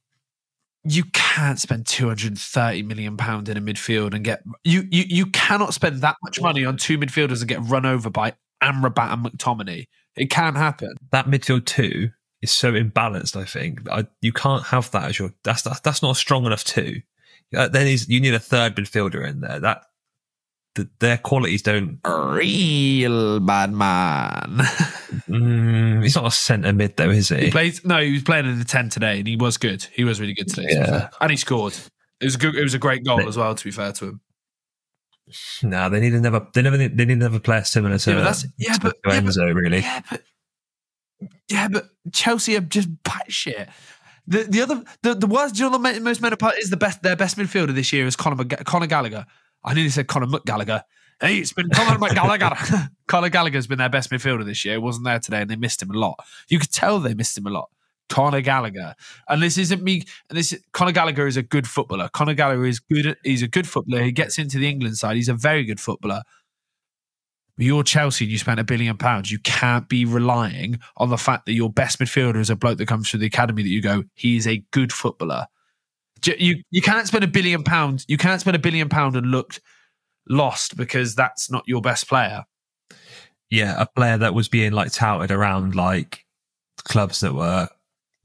[0.84, 5.74] you can't spend 230 million pound in a midfield and get you you you cannot
[5.74, 9.86] spend that much money on two midfielders and get run over by Amrabat and McTominay.
[10.16, 10.94] It can't happen.
[11.10, 12.10] That midfield two
[12.42, 13.36] is so imbalanced.
[13.36, 15.30] I think I, you can't have that as your.
[15.44, 17.00] That's that's, that's not strong enough too.
[17.56, 19.60] Uh, then is you need a third midfielder in there.
[19.60, 19.82] That
[20.74, 21.98] the, their qualities don't.
[22.06, 24.60] Real bad man.
[25.26, 27.46] Mm, he's not a centre mid though, is he?
[27.46, 29.82] he plays no, he was playing in the 10 today and he was good.
[29.92, 30.68] He was really good today.
[30.70, 31.08] Yeah.
[31.20, 31.74] And he scored.
[32.20, 34.04] It was a good it was a great goal as well, to be fair to
[34.06, 34.20] him.
[35.62, 36.46] no, they need another.
[36.54, 36.76] They never.
[36.76, 39.54] They need another player similar to, Yeah, but that's yeah, to but, yeah, but Enzo.
[39.54, 40.22] really, Yeah, but
[41.48, 43.68] yeah, but Chelsea are just batshit.
[44.26, 47.16] The the other the, the worst, know the most mental part is the best their
[47.16, 49.26] best midfielder this year is Conor, Conor Gallagher.
[49.64, 50.82] I nearly said Conor McGallagher.
[51.20, 52.90] Hey, it's been Conor McGallagher.
[53.08, 54.74] Conor Gallagher's been their best midfielder this year.
[54.74, 56.18] He wasn't there today, and they missed him a lot.
[56.48, 57.70] You could tell they missed him a lot.
[58.08, 58.94] Conor Gallagher,
[59.28, 60.04] and this isn't me.
[60.28, 62.08] And this Conor Gallagher is a good footballer.
[62.08, 63.16] Conor Gallagher is good.
[63.24, 64.02] He's a good footballer.
[64.02, 65.16] He gets into the England side.
[65.16, 66.22] He's a very good footballer.
[67.58, 69.32] You're Chelsea and you spent a billion pounds.
[69.32, 72.86] You can't be relying on the fact that your best midfielder is a bloke that
[72.86, 75.46] comes through the academy that you go, he is a good footballer.
[76.24, 78.04] You you can't spend a billion pounds.
[78.08, 79.60] You can't spend a billion pound and look
[80.28, 82.44] lost because that's not your best player.
[83.50, 86.24] Yeah, a player that was being like touted around like
[86.84, 87.68] clubs that were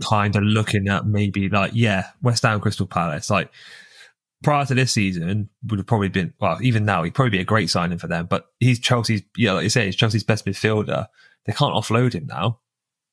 [0.04, 3.30] kind of looking at maybe like yeah, West Ham, Crystal Palace.
[3.30, 3.52] Like
[4.44, 7.46] prior to this season, would have probably been well, even now he'd probably be a
[7.46, 8.28] great signing for them.
[8.28, 11.08] But he's Chelsea's yeah, like you say, he's Chelsea's best midfielder.
[11.46, 12.60] They can't offload him now.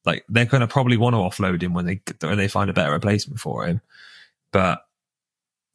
[0.04, 2.74] Like they're going to probably want to offload him when they when they find a
[2.74, 3.80] better replacement for him,
[4.52, 4.82] but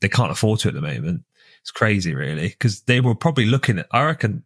[0.02, 1.24] they can't afford to at the moment.
[1.62, 3.88] It's crazy, really, because they were probably looking at.
[3.92, 4.44] I reckon.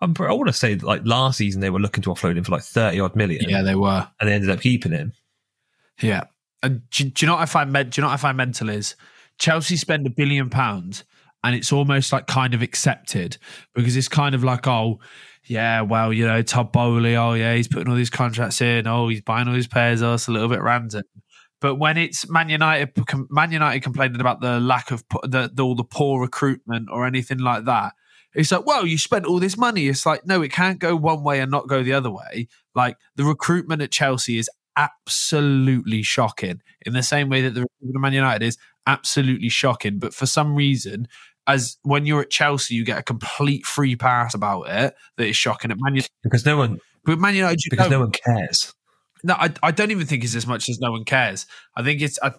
[0.00, 2.42] I'm, I want to say that like last season they were looking to offload him
[2.42, 3.48] for like thirty odd million.
[3.48, 5.12] Yeah, they were, and they ended up keeping him.
[6.00, 6.24] Yeah,
[6.62, 7.72] and do, do you know what I find?
[7.72, 8.96] Do you know what I find mental is
[9.42, 11.04] Chelsea spend a billion pounds,
[11.42, 13.36] and it's almost like kind of accepted
[13.74, 15.00] because it's kind of like oh.
[15.44, 18.86] Yeah, well, you know, Todd Boehly, oh yeah, he's putting all these contracts in.
[18.86, 20.00] Oh, he's buying all these players.
[20.00, 21.02] Oh, it's a little bit random.
[21.60, 22.90] But when it's Man United,
[23.28, 27.38] Man United complaining about the lack of the, the all the poor recruitment or anything
[27.38, 27.94] like that,
[28.34, 29.88] it's like, well, you spent all this money.
[29.88, 32.46] It's like, no, it can't go one way and not go the other way.
[32.76, 36.62] Like the recruitment at Chelsea is absolutely shocking.
[36.86, 39.98] In the same way that the recruitment of Man United is absolutely shocking.
[39.98, 41.08] But for some reason,
[41.46, 45.36] as when you're at Chelsea, you get a complete free pass about it that is
[45.36, 45.70] shocking.
[45.70, 48.72] At Man United, because no one, but Man United, because no one cares.
[49.24, 51.46] No, I, I don't even think it's as much as no one cares.
[51.76, 52.32] I think it's I,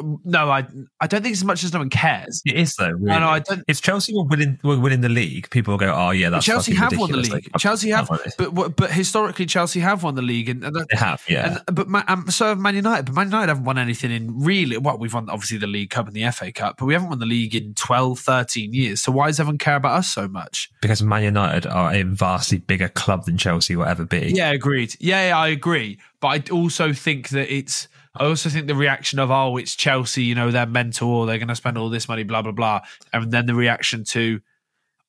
[0.00, 0.66] no, I
[1.00, 2.42] I don't think it's as much as no one cares.
[2.44, 2.90] It is though.
[2.90, 3.06] Really.
[3.06, 3.62] No, no, I don't.
[3.68, 6.74] If Chelsea were winning were winning the league, people will go, "Oh yeah, that's Chelsea
[6.74, 7.10] have ridiculous.
[7.10, 7.50] won the league.
[7.52, 11.22] Like, Chelsea have, but but historically, Chelsea have won the league, and, and they have,
[11.28, 11.58] yeah.
[11.68, 13.06] And, but um, so have Man United.
[13.06, 14.76] But Man United haven't won anything in really.
[14.78, 17.10] What well, we've won obviously the League Cup and the FA Cup, but we haven't
[17.10, 19.02] won the league in 12, 13 years.
[19.02, 20.70] So why does everyone care about us so much?
[20.80, 24.32] Because Man United are a vastly bigger club than Chelsea will ever be.
[24.34, 24.96] Yeah, agreed.
[25.00, 25.98] Yeah, yeah I agree.
[26.20, 30.24] But I also think that it's I also think the reaction of, oh, it's Chelsea,
[30.24, 32.80] you know, they're mental, they're going to spend all this money, blah, blah, blah.
[33.12, 34.40] And then the reaction to,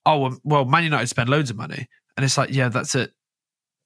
[0.05, 1.87] oh, well, Man United spend loads of money.
[2.15, 3.11] And it's like, yeah, that's it.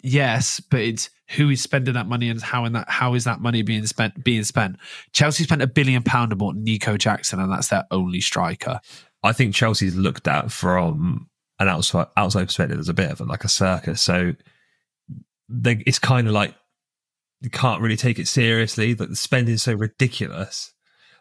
[0.03, 3.41] Yes, but it's who is spending that money and how in that how is that
[3.41, 4.77] money being spent being spent?
[5.11, 8.79] Chelsea spent a billion pound and bought Nico Jackson, and that's their only striker.
[9.23, 13.25] I think Chelsea's looked at from an outside outside perspective as a bit of a,
[13.25, 14.01] like a circus.
[14.01, 14.33] So
[15.49, 16.53] they, it's kind of like
[17.41, 18.95] you can't really take it seriously.
[18.95, 20.73] Like the spending is so ridiculous.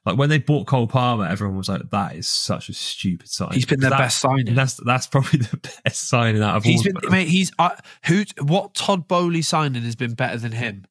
[0.05, 3.53] Like when they bought Cole Palmer, everyone was like, "That is such a stupid sign."
[3.53, 4.55] He's been their that, best signing.
[4.55, 6.85] That's that's probably the best signing out of he's all.
[6.85, 7.71] He's been, mate, he's uh,
[8.07, 8.25] who?
[8.41, 10.87] What Todd Boehly signing has been better than him?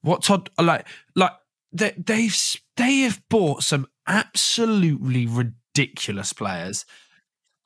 [0.00, 1.32] What Todd like like
[1.70, 2.36] they they've
[2.76, 6.86] they have bought some absolutely ridiculous players.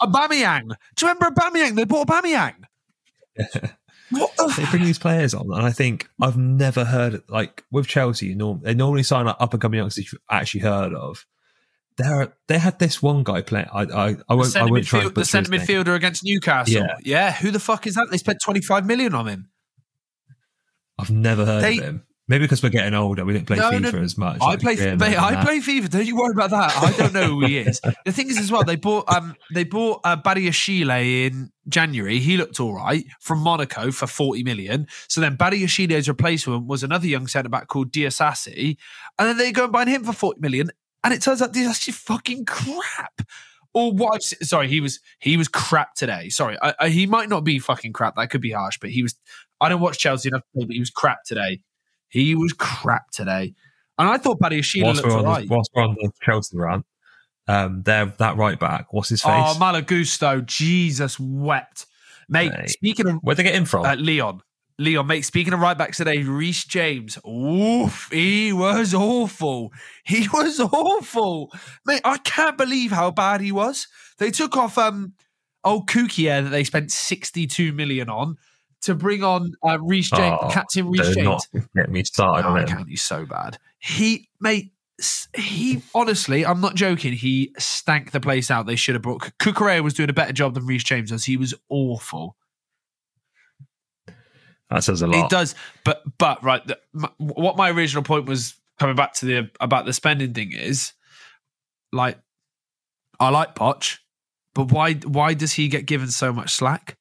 [0.03, 0.68] Aubameyang.
[0.96, 1.77] Do you remember Aubameyang?
[1.77, 2.64] They bought Aubameyang.
[4.11, 7.87] What the they bring these players on, and I think I've never heard like with
[7.87, 8.35] Chelsea.
[8.35, 11.27] Norm, they normally sign like up and coming youngsters you've actually heard of.
[11.99, 13.66] There, they had this one guy playing.
[13.73, 14.57] I, I, I won't.
[14.57, 15.09] I won't try.
[15.09, 16.75] The centre midfielder against Newcastle.
[16.75, 16.97] Yeah.
[17.03, 18.09] yeah, who the fuck is that?
[18.11, 19.51] They spent twenty five million on him.
[20.99, 22.07] I've never heard they, of him.
[22.29, 24.38] Maybe because we're getting older, we didn't play no, FIFA no, as much.
[24.43, 25.88] I play, mate, I play FIFA.
[25.88, 26.77] Don't you worry about that.
[26.77, 27.81] I don't know who he is.
[28.05, 32.19] the thing is, as well, they bought um they bought uh, Badiashile in January.
[32.19, 34.87] He looked all right from Monaco for forty million.
[35.09, 38.77] So then Badiashile's replacement was another young centre back called Disasi,
[39.19, 40.71] and then they go and buy him for forty million.
[41.03, 43.23] And it turns out Disasi fucking crap.
[43.73, 44.23] Or what?
[44.23, 46.29] sorry, he was he was crap today.
[46.29, 48.17] Sorry, I, I, he might not be fucking crap.
[48.17, 49.14] That could be harsh, but he was.
[49.61, 51.61] I don't watch Chelsea enough, to say, but he was crap today.
[52.09, 53.55] He was crap today.
[53.99, 55.49] And I thought Badiashile looked all right.
[55.49, 56.85] The, whilst we're on the Chelsea run,
[57.49, 59.33] um, there that right back, what's his face?
[59.35, 60.40] Oh, Malo Gusto.
[60.40, 61.87] Jesus wept.
[62.29, 62.71] Mate, mate.
[62.71, 63.87] speaking of where'd they get him from?
[63.87, 64.42] Uh, Leon,
[64.79, 67.18] Lyon, mate, speaking of right backs today, Reece James.
[67.27, 69.73] Oof, he was awful.
[70.05, 71.53] He was awful.
[71.85, 73.88] Mate, I can't believe how bad he was.
[74.18, 75.14] They took off um
[75.64, 78.37] old Koukia that they spent 62 million on
[78.83, 81.27] to bring on uh, Reece James, oh, Captain Reece James.
[81.27, 82.87] Not get me started oh, on him.
[82.87, 83.59] He's so bad.
[83.79, 84.73] He, mate,
[85.35, 87.12] he honestly, I'm not joking.
[87.12, 88.67] He stank the place out.
[88.67, 89.23] They should have brought.
[89.38, 92.37] Cucurella was doing a better job than Reece James as he was awful.
[94.71, 95.25] That says a lot.
[95.25, 96.67] It does, but but right.
[96.67, 100.53] The, my, what my original point was coming back to the about the spending thing
[100.53, 100.93] is,
[101.91, 102.19] like,
[103.19, 103.99] I like Poch.
[104.55, 106.97] But why why does he get given so much slack?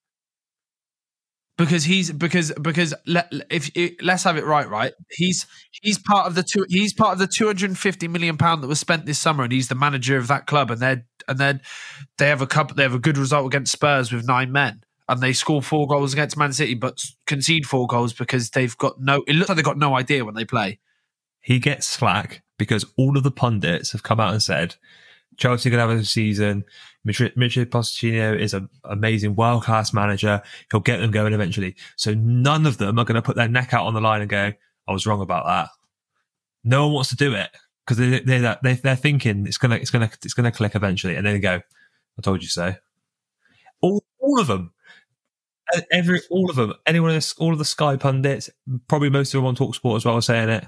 [1.58, 4.94] Because he's because because let if, let's have it right, right?
[5.10, 8.80] He's he's part of the two he's part of the 250 million pound that was
[8.80, 11.62] spent this summer, and he's the manager of that club, and they're and then
[12.18, 14.84] they have a couple they have a good result against Spurs with nine men.
[15.10, 19.00] And they score four goals against Man City, but concede four goals because they've got
[19.00, 19.24] no.
[19.26, 20.80] It looks like they've got no idea when they play.
[21.40, 24.76] He gets slack because all of the pundits have come out and said
[25.38, 26.66] Chelsea could have a season.
[27.08, 30.42] Michel Pochettino is an amazing world class manager.
[30.70, 31.76] He'll get them going eventually.
[31.96, 34.30] So none of them are going to put their neck out on the line and
[34.30, 34.52] go,
[34.88, 35.70] "I was wrong about that."
[36.64, 37.50] No one wants to do it
[37.86, 41.26] because they, they, they, they're thinking it's gonna it's gonna it's gonna click eventually, and
[41.26, 41.62] then they go,
[42.18, 42.76] "I told you so."
[43.82, 44.74] All all of them,
[45.92, 48.50] every all of them, anyone, all of the Sky pundits,
[48.88, 50.68] probably most of them on Talksport as well, are saying it.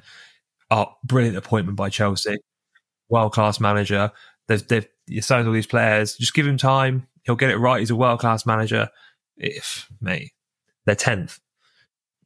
[0.71, 2.37] Oh, brilliant appointment by Chelsea.
[3.09, 4.11] World class manager.
[4.47, 4.87] They've, they've
[5.21, 6.15] signed all these players.
[6.15, 7.07] Just give him time.
[7.23, 7.79] He'll get it right.
[7.79, 8.89] He's a world class manager.
[9.37, 10.31] If, mate,
[10.85, 11.39] they're 10th.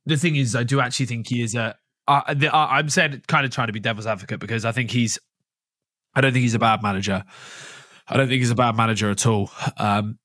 [0.06, 1.76] The thing is, I do actually think he is a.
[2.08, 4.92] Uh, the, uh, I'm saying kind of trying to be devil's advocate because I think
[4.92, 5.18] he's.
[6.16, 7.24] I don't think he's a bad manager.
[8.08, 9.50] I don't think he's a bad manager at all.
[9.78, 10.20] Um,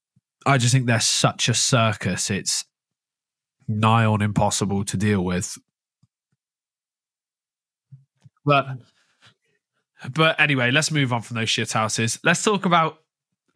[0.44, 2.30] I just think they're such a circus.
[2.30, 2.64] It's
[3.68, 5.56] nigh on impossible to deal with.
[8.44, 8.66] But
[10.12, 12.18] but anyway, let's move on from those shit houses.
[12.22, 12.98] Let's talk about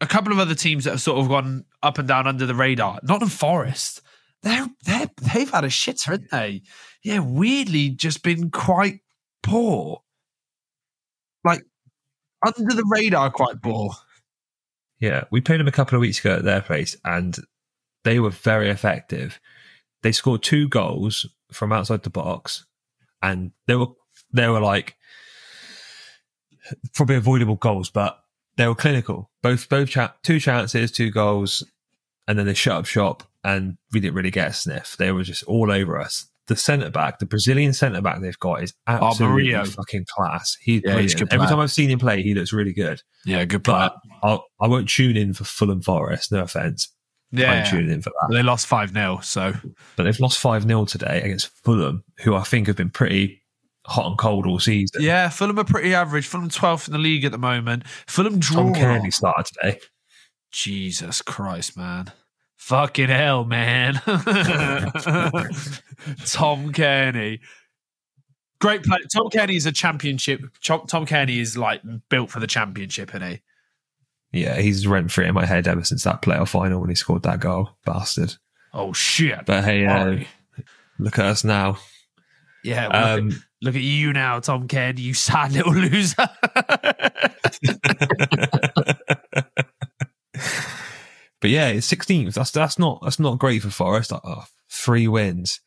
[0.01, 2.55] a couple of other teams that have sort of gone up and down under the
[2.55, 2.99] radar.
[3.03, 4.01] Nottingham Forest.
[4.41, 6.63] They're they they've had a shitter, haven't they?
[7.01, 8.99] Yeah, weirdly just been quite
[9.41, 10.01] poor.
[11.45, 11.63] Like
[12.45, 13.91] under the radar, quite poor.
[14.99, 17.37] Yeah, we played them a couple of weeks ago at their place, and
[18.03, 19.39] they were very effective.
[20.01, 22.65] They scored two goals from outside the box,
[23.21, 23.87] and they were
[24.33, 24.95] they were like
[26.93, 28.19] probably avoidable goals, but
[28.57, 29.29] they were clinical.
[29.41, 31.63] Both both cha- two chances, two goals,
[32.27, 34.95] and then they shut up shop, and we didn't really get a sniff.
[34.97, 36.27] They were just all over us.
[36.47, 40.57] The centre back, the Brazilian centre back they've got is absolutely oh, fucking class.
[40.61, 43.01] He's yeah, He's Every time I've seen him play, he looks really good.
[43.25, 43.91] Yeah, good player.
[44.21, 46.33] But I'll, I not tune in for Fulham Forest.
[46.33, 46.89] No offense.
[47.31, 48.33] Yeah, I'm tuning in for that.
[48.33, 49.53] They lost 5 0, so.
[49.95, 53.41] But they've lost 5 0 today against Fulham, who I think have been pretty
[53.85, 55.01] hot and cold all season.
[55.01, 56.27] Yeah, Fulham are pretty average.
[56.27, 57.87] Fulham 12th in the league at the moment.
[58.07, 58.63] Fulham draw.
[58.63, 59.79] Tom Cairney started today.
[60.51, 62.11] Jesus Christ, man.
[62.57, 63.95] Fucking hell, man.
[64.05, 64.21] Tom
[66.71, 67.39] Cairney.
[68.61, 69.01] Great player.
[69.13, 70.41] Tom Cairney is a championship.
[70.63, 73.41] Tom Cairney is like built for the championship, isn't he?
[74.31, 77.23] Yeah, he's rent free in my head ever since that playoff final when he scored
[77.23, 77.71] that goal.
[77.85, 78.35] Bastard.
[78.73, 79.45] Oh, shit.
[79.45, 80.23] But hey, uh,
[80.97, 81.77] look at us now.
[82.63, 82.87] Yeah.
[82.87, 86.15] Um, look, at, you now, Tom Cairney, you sad little loser.
[91.39, 92.33] but yeah, it's 16th.
[92.33, 94.11] That's that's not that's not great for Forest.
[94.13, 95.61] Oh, three wins.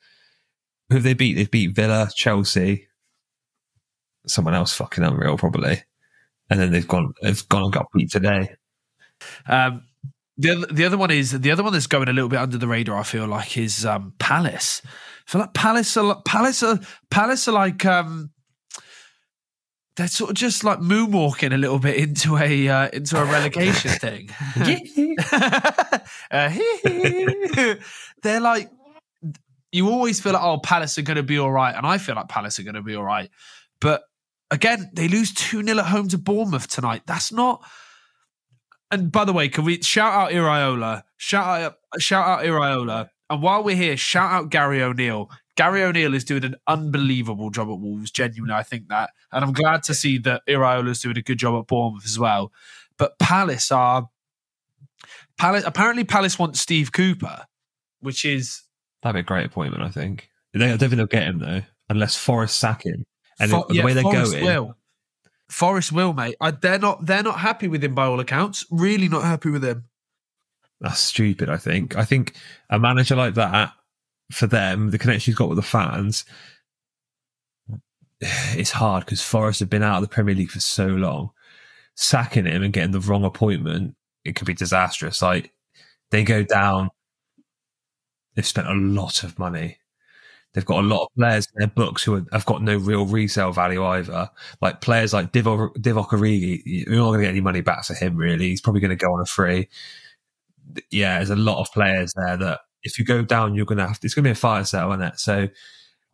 [0.89, 1.35] Who have they beat?
[1.35, 2.87] They've beat Villa, Chelsea,
[4.27, 5.83] someone else fucking unreal probably,
[6.51, 8.55] and then they've gone they've gone and got beat today.
[9.49, 9.85] Um,
[10.39, 12.59] the other, the other one is the other one that's going a little bit under
[12.59, 12.99] the radar.
[12.99, 14.83] I feel like is um, Palace.
[15.27, 16.79] Feel like Palace are Palace are
[17.11, 18.31] Palace are like um,
[19.97, 23.91] they're sort of just like moonwalking a little bit into a uh, into a relegation
[23.99, 24.31] thing.
[26.31, 26.55] uh,
[28.23, 28.71] they're like
[29.73, 32.15] you always feel like oh Palace are going to be all right, and I feel
[32.15, 33.29] like Palace are going to be all right,
[33.81, 34.05] but
[34.53, 37.03] again they lose two 0 at home to Bournemouth tonight.
[37.07, 37.65] That's not.
[38.93, 41.03] And by the way, can we shout out Iraola?
[41.17, 45.31] Shout out, shout out Iraola and while we're here, shout out Gary O'Neill.
[45.57, 48.11] Gary O'Neill is doing an unbelievable job at Wolves.
[48.11, 51.39] Genuinely, I think that, and I'm glad to see that Iraola is doing a good
[51.39, 52.53] job at Bournemouth as well.
[52.99, 54.09] But Palace are
[55.39, 55.65] Palace.
[55.67, 57.45] Apparently, Palace wants Steve Cooper,
[58.01, 58.63] which is
[59.03, 59.83] that'd be a great appointment.
[59.83, 60.29] I think.
[60.55, 63.05] I don't think they'll get him though, unless Forest sack him.
[63.39, 64.77] And For, the yeah, way they're Forest going, will.
[65.51, 66.37] Forest will, mate.
[66.41, 67.05] I, they're not.
[67.05, 68.65] They're not happy with him by all accounts.
[68.71, 69.85] Really, not happy with him.
[70.81, 71.49] That's stupid.
[71.49, 71.97] I think.
[71.97, 72.35] I think
[72.71, 73.73] a manager like that
[74.31, 76.25] for them, the connection he's got with the fans,
[78.21, 81.31] it's hard because Forest have been out of the Premier League for so long.
[81.95, 85.23] Sacking him and getting the wrong appointment, it could be disastrous.
[85.23, 85.53] Like
[86.11, 86.91] they go down.
[88.35, 89.79] They've spent a lot of money.
[90.53, 93.53] They've got a lot of players in their books who have got no real resale
[93.53, 94.31] value either.
[94.61, 98.17] Like players like Divock, Origi, you're not going to get any money back for him,
[98.17, 98.49] really.
[98.49, 99.69] He's probably going to go on a free
[100.91, 104.01] yeah, there's a lot of players there that if you go down, you're gonna have.
[104.01, 105.19] To, it's gonna be a fire sale, isn't it?
[105.19, 105.49] So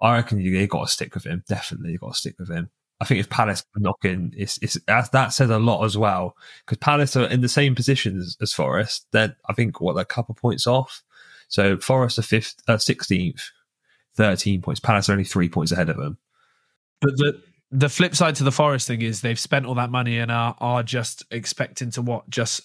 [0.00, 1.44] I reckon you, you got to stick with him.
[1.48, 2.70] Definitely, you got to stick with him.
[3.00, 6.78] I think if Palace knock in, it's, it's that says a lot as well because
[6.78, 9.06] Palace are in the same position as, as Forest.
[9.12, 11.02] They're I think what a couple points off.
[11.48, 13.42] So Forest are fifth, uh, sixteenth,
[14.14, 14.80] thirteen points.
[14.80, 16.18] Palace are only three points ahead of them.
[17.00, 17.42] But the
[17.72, 20.56] the flip side to the Forest thing is they've spent all that money and are
[20.60, 22.62] are just expecting to what just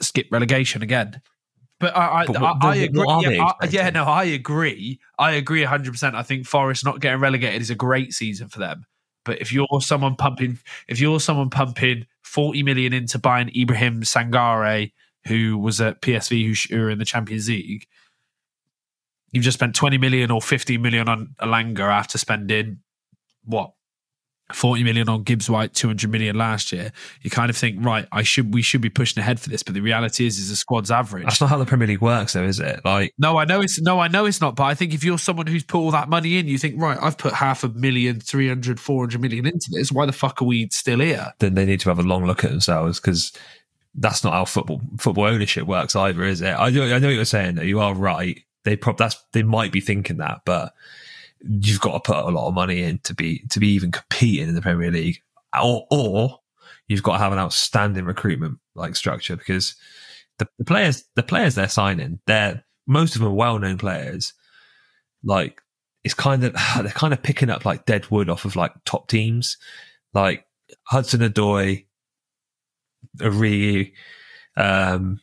[0.00, 1.20] skip relegation again.
[1.80, 3.36] But I, I, But I, what- I what agree.
[3.36, 4.98] Yeah, I, yeah, no, I agree.
[5.18, 6.14] I agree 100%.
[6.14, 8.84] I think Forest not getting relegated is a great season for them.
[9.24, 14.92] But if you're someone pumping, if you're someone pumping 40 million into buying Ibrahim Sangare,
[15.26, 17.86] who was at PSV, who, are in the Champions League,
[19.32, 22.78] you've just spent 20 million or 50 million on Alanga after spending
[23.44, 23.72] what
[24.52, 26.90] 40 million on Gibbs White, 200 million last year.
[27.22, 29.74] You kind of think, right, I should we should be pushing ahead for this, but
[29.74, 31.24] the reality is is the squad's average.
[31.24, 32.80] That's not how the Premier League works, though, is it?
[32.84, 34.56] Like, No, I know it's no, I know it's not.
[34.56, 36.98] But I think if you're someone who's put all that money in, you think, right,
[37.00, 39.92] I've put half a million, 300, 400 million into this.
[39.92, 41.32] Why the fuck are we still here?
[41.40, 43.32] then they need to have a long look at themselves because
[43.94, 46.54] that's not how football football ownership works either, is it?
[46.58, 47.56] I know, I know what you're saying.
[47.56, 48.42] Though you are right.
[48.64, 50.72] They prob that's they might be thinking that, but
[51.40, 54.48] you've got to put a lot of money in to be to be even competing
[54.48, 55.20] in the Premier League,
[55.60, 56.40] or or
[56.88, 59.74] you've got to have an outstanding recruitment like structure because
[60.38, 64.32] the, the players the players they're signing they're most of them are well known players.
[65.22, 65.60] Like
[66.04, 69.08] it's kind of they're kind of picking up like dead wood off of like top
[69.08, 69.56] teams,
[70.14, 70.44] like
[70.84, 71.86] Hudson-Odoi,
[73.18, 73.92] Origi,
[74.56, 75.20] um,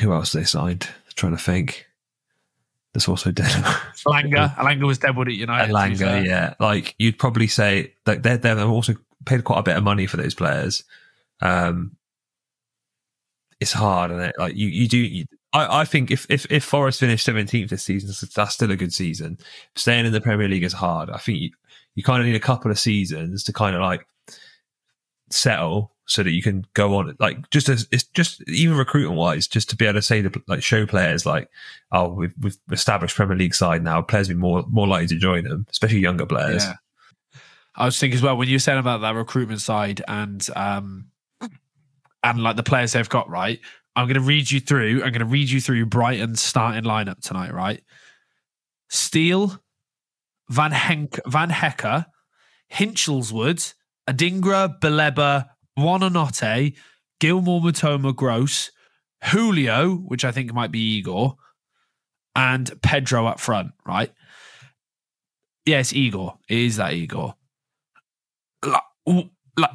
[0.00, 0.88] who else they signed?
[1.20, 1.86] trying to think.
[2.92, 3.46] That's also dead.
[4.06, 5.72] Alanga, Alanga was Deadwood at United.
[5.72, 6.54] Elanga, yeah.
[6.58, 8.94] Like you'd probably say that they're they're also
[9.26, 10.82] paid quite a bit of money for those players.
[11.40, 11.96] Um,
[13.60, 14.98] it's hard, and it like you you do.
[14.98, 18.70] You, I I think if if if Forest finish seventeenth this season, that's- that's still
[18.70, 19.38] a good season.
[19.76, 21.10] Staying in the Premier League is hard.
[21.10, 21.50] I think you
[21.94, 24.06] you kind of need a couple of seasons to kind of like
[25.30, 29.46] settle so that you can go on like just as it's just even recruitment wise
[29.46, 31.48] just to be able to say to like show players like
[31.92, 35.44] oh we've, we've established Premier League side now players be more more likely to join
[35.44, 36.74] them especially younger players Yeah.
[37.76, 41.06] I was thinking as well when you were saying about that recruitment side and um
[42.22, 43.60] and like the players they've got right.
[43.96, 45.02] I'm going to read you through.
[45.02, 47.52] I'm going to read you through Brighton's starting lineup tonight.
[47.52, 47.82] Right,
[48.88, 49.60] Steele,
[50.48, 52.06] Van Henk, Van Hecke,
[52.72, 53.74] Hinshelwood,
[54.10, 56.74] Adingra, Baleba, Buonanotte,
[57.20, 58.70] Gilmour, Mitoma, Gross,
[59.24, 61.36] Julio, which I think might be Igor,
[62.34, 63.72] and Pedro up front.
[63.86, 64.12] Right.
[65.64, 66.38] Yes, Igor.
[66.48, 67.34] It is that Igor.
[68.64, 68.82] Like,
[69.56, 69.70] like,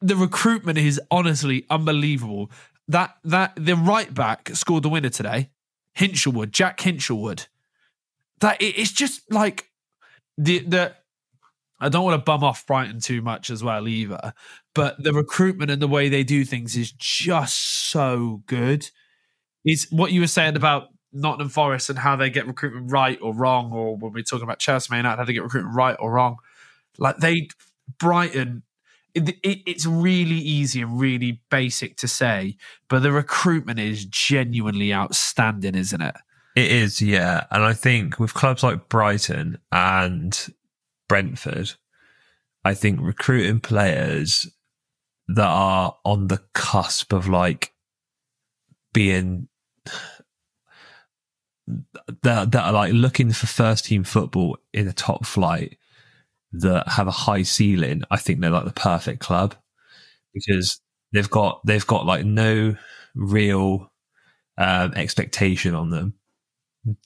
[0.00, 2.50] the recruitment is honestly unbelievable.
[2.88, 5.50] That that the right back scored the winner today.
[5.96, 7.46] Hinshelwood, Jack Hinshelwood.
[8.40, 9.70] That it, it's just like
[10.36, 10.94] the the.
[11.82, 14.32] I don't want to bum off Brighton too much as well either,
[14.74, 17.58] but the recruitment and the way they do things is just
[17.90, 18.88] so good.
[19.64, 23.34] Is what you were saying about Nottingham Forest and how they get recruitment right or
[23.34, 26.36] wrong, or when we're talking about Chelsea United, how they get recruitment right or wrong.
[26.98, 27.48] Like they,
[27.98, 28.62] Brighton,
[29.14, 32.56] it, it, it's really easy and really basic to say,
[32.88, 36.16] but the recruitment is genuinely outstanding, isn't it?
[36.54, 40.52] it is yeah and I think with clubs like Brighton and
[41.12, 41.72] Brentford
[42.64, 44.46] I think recruiting players
[45.28, 47.72] that are on the cusp of like
[48.94, 49.48] being
[52.22, 55.76] that that are like looking for first team football in a top flight
[56.52, 59.54] that have a high ceiling, I think they're like the perfect club
[60.34, 60.80] because
[61.12, 62.76] they've got they've got like no
[63.14, 63.92] real
[64.58, 66.14] um, expectation on them.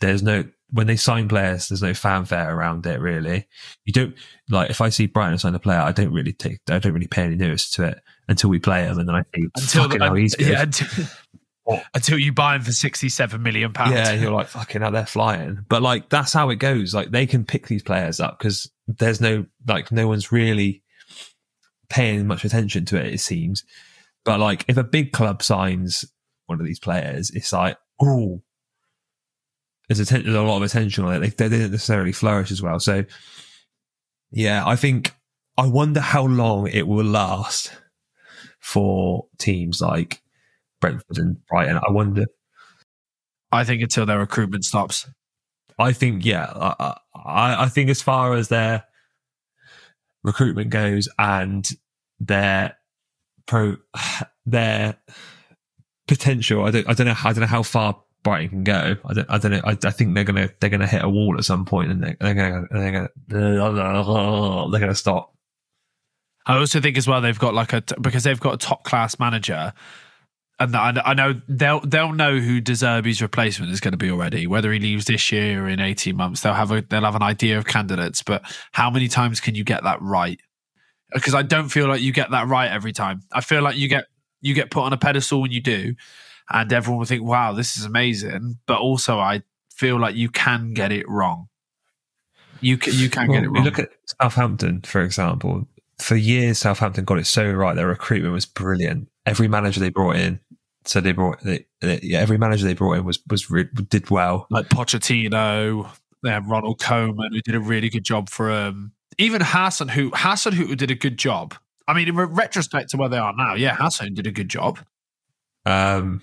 [0.01, 3.47] There's no when they sign players, there's no fanfare around it really.
[3.85, 4.15] You don't
[4.51, 7.07] like if I see Brighton sign a player, I don't really take I don't really
[7.07, 10.01] pay any notice to it until we play him, and then I think Until fucking
[10.01, 10.49] hell, he's good.
[10.49, 11.07] yeah, until,
[11.95, 13.93] until you buy him for sixty-seven million pounds.
[13.93, 15.65] Yeah, you're like fucking hell, they're flying.
[15.69, 16.95] But like that's how it goes.
[16.95, 20.83] Like they can pick these players up because there's no like no one's really
[21.89, 23.15] paying much attention to it.
[23.15, 23.65] It seems.
[24.25, 26.05] But like if a big club signs
[26.47, 28.43] one of these players, it's like oh,
[29.89, 31.19] there's, atten- there's a lot of attention on it.
[31.21, 32.81] They, they didn't necessarily flourish as well.
[32.81, 33.05] So
[34.31, 35.13] yeah, I think
[35.57, 37.73] I wonder how long it will last
[38.61, 40.21] for teams like
[40.81, 41.77] Brentford and Brighton.
[41.77, 42.27] I wonder.
[43.53, 45.09] I think until their recruitment stops.
[45.79, 48.85] I think, yeah, I, I, I think as far as their
[50.25, 51.67] recruitment goes and
[52.19, 52.77] their
[53.47, 53.77] pro,
[54.47, 54.97] their
[56.09, 58.97] potential, I don't, I don't know, I don't know how far Brighton can go.
[59.05, 59.61] I don't, I don't know.
[59.63, 62.17] I, I think they're gonna, they're gonna hit a wall at some point, and they're,
[62.19, 63.11] they're gonna, they're gonna,
[64.71, 65.33] they're gonna stop.
[66.45, 69.21] I also think as well they've got like a because they've got a top class
[69.21, 69.73] manager,
[70.59, 74.49] and I, know they'll they'll know who De Zerbi's replacement is going to be already.
[74.49, 77.23] Whether he leaves this year or in eighteen months, they'll have a they'll have an
[77.23, 78.23] idea of candidates.
[78.25, 80.41] But how many times can you get that right?
[81.15, 83.21] Uh, because I don't feel like you get that right every time.
[83.33, 84.07] I feel like you get
[84.41, 85.95] you get put on a pedestal when you do,
[86.51, 90.75] and everyone will think, "Wow, this is amazing." But also, I feel like you can
[90.75, 91.49] get it wrong.
[92.61, 93.65] You can, you can well, get it wrong.
[93.65, 93.91] Look at
[94.21, 95.69] Southampton, for example.
[95.99, 97.75] For years, Southampton got it so right.
[97.75, 99.09] Their recruitment was brilliant.
[99.25, 100.41] Every manager they brought in,
[100.85, 103.47] so they brought they, they, yeah, every manager they brought in was was
[103.89, 104.47] did well.
[104.51, 105.89] Like Pochettino,
[106.23, 110.11] they had Ronald Koeman who did a really good job for um even Hassan who
[110.15, 111.55] Hassan who did a good job.
[111.89, 114.79] I mean, in retrospect to where they are now, yeah, Hassan did a good job.
[115.65, 116.23] Um,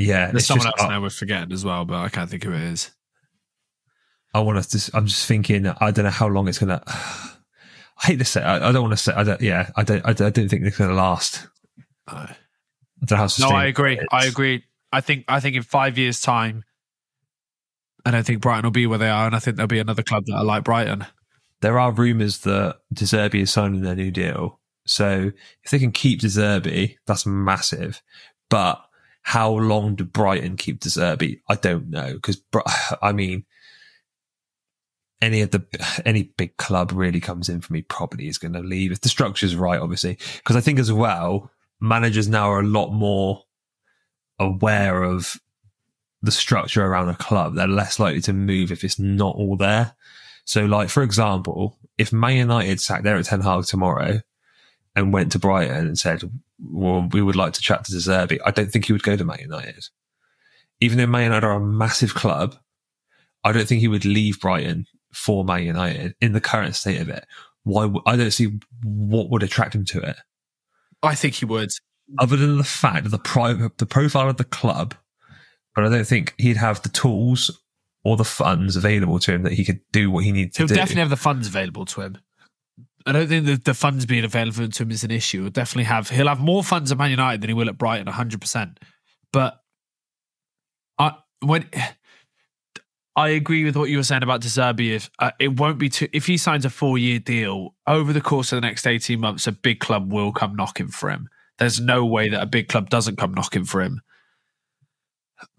[0.00, 2.52] yeah, there's someone just, else now we're forgetting as well, but I can't think who
[2.52, 2.90] it is.
[4.32, 4.90] I want to.
[4.94, 5.66] I'm just thinking.
[5.66, 6.82] I don't know how long it's gonna.
[6.86, 8.42] I hate to say.
[8.42, 9.12] I, I don't want to say.
[9.12, 9.40] I don't.
[9.40, 10.04] Yeah, I don't.
[10.06, 11.46] I, don't, I don't think it's gonna last.
[12.06, 12.36] Uh, I
[13.04, 14.00] don't know how no, I agree.
[14.10, 14.64] I agree.
[14.92, 15.24] I think.
[15.28, 16.64] I think in five years' time,
[18.04, 20.02] I don't think Brighton will be where they are, and I think there'll be another
[20.02, 21.06] club that are like Brighton.
[21.60, 24.60] There are rumours that De Zerbi is signing their new deal.
[24.86, 25.30] So
[25.62, 28.02] if they can keep De Zerbi, that's massive.
[28.48, 28.82] But
[29.22, 31.40] how long do Brighton keep De Zerbi?
[31.48, 32.42] I don't know because
[33.02, 33.44] I mean,
[35.20, 35.64] any of the
[36.04, 39.08] any big club really comes in for me probably is going to leave if the
[39.08, 40.18] structure's right, obviously.
[40.38, 41.50] Because I think as well,
[41.80, 43.44] managers now are a lot more
[44.38, 45.36] aware of
[46.22, 47.54] the structure around a club.
[47.54, 49.94] They're less likely to move if it's not all there.
[50.44, 54.20] So, like for example, if Man United sacked Erik Ten Hag tomorrow
[54.96, 56.22] and went to Brighton and said,
[56.58, 59.16] well, we would like to chat to De Zerbi, I don't think he would go
[59.16, 59.84] to Man United.
[60.80, 62.56] Even though Man United are a massive club,
[63.44, 67.08] I don't think he would leave Brighton for Man United in the current state of
[67.08, 67.26] it.
[67.62, 67.90] Why?
[68.06, 70.16] I don't see what would attract him to it.
[71.02, 71.70] I think he would.
[72.18, 74.94] Other than the fact of the private, the profile of the club,
[75.74, 77.50] but I don't think he'd have the tools
[78.02, 80.68] or the funds available to him that he could do what he needs to He'll
[80.68, 80.74] do.
[80.74, 82.18] He'll definitely have the funds available to him.
[83.06, 85.42] I don't think that the funds being available to him is an issue.
[85.42, 88.06] He'll definitely have he'll have more funds at Man United than he will at Brighton,
[88.06, 88.78] hundred percent.
[89.32, 89.60] But
[90.98, 91.66] I when
[93.16, 94.94] I agree with what you were saying about De Zerbi.
[94.94, 98.20] If uh, it won't be too, if he signs a four year deal over the
[98.20, 101.28] course of the next eighteen months, a big club will come knocking for him.
[101.58, 104.00] There's no way that a big club doesn't come knocking for him.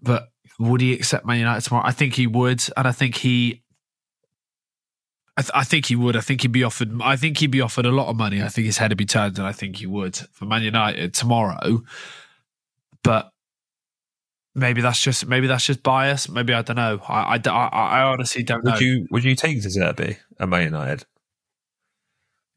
[0.00, 0.28] But
[0.58, 1.86] would he accept Man United tomorrow?
[1.86, 3.61] I think he would, and I think he
[5.36, 6.14] I, th- I, think he would.
[6.14, 6.92] I think he'd be offered.
[7.02, 8.42] I think he'd be offered a lot of money.
[8.42, 11.14] I think his head would be turned, and I think he would for Man United
[11.14, 11.82] tomorrow.
[13.02, 13.32] But
[14.54, 16.28] maybe that's just maybe that's just bias.
[16.28, 17.00] Maybe I don't know.
[17.08, 18.80] I I, I honestly don't would know.
[18.80, 21.06] you would you take Zerbi at Man United?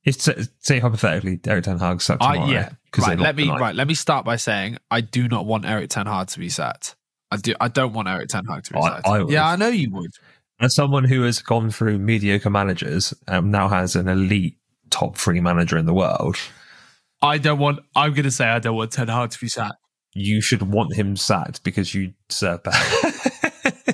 [0.03, 0.21] If
[0.59, 2.41] say hypothetically, Erik Ten Hag sacked tomorrow.
[2.41, 2.69] I, yeah,
[2.99, 3.17] right.
[3.17, 3.73] Let me right.
[3.73, 6.95] Let me start by saying I do not want Erik Ten Hag to be sacked.
[7.32, 7.55] I do.
[7.59, 9.07] I don't want Erik Ten Hag to be sacked.
[9.30, 10.11] Yeah, I know you would
[10.59, 14.57] as someone who has gone through mediocre managers and now has an elite
[14.89, 16.37] top three manager in the world,
[17.21, 17.79] I don't want.
[17.95, 19.77] I'm going to say I don't want Ten Hag to be sacked.
[20.13, 22.61] You should want him sacked because you deserve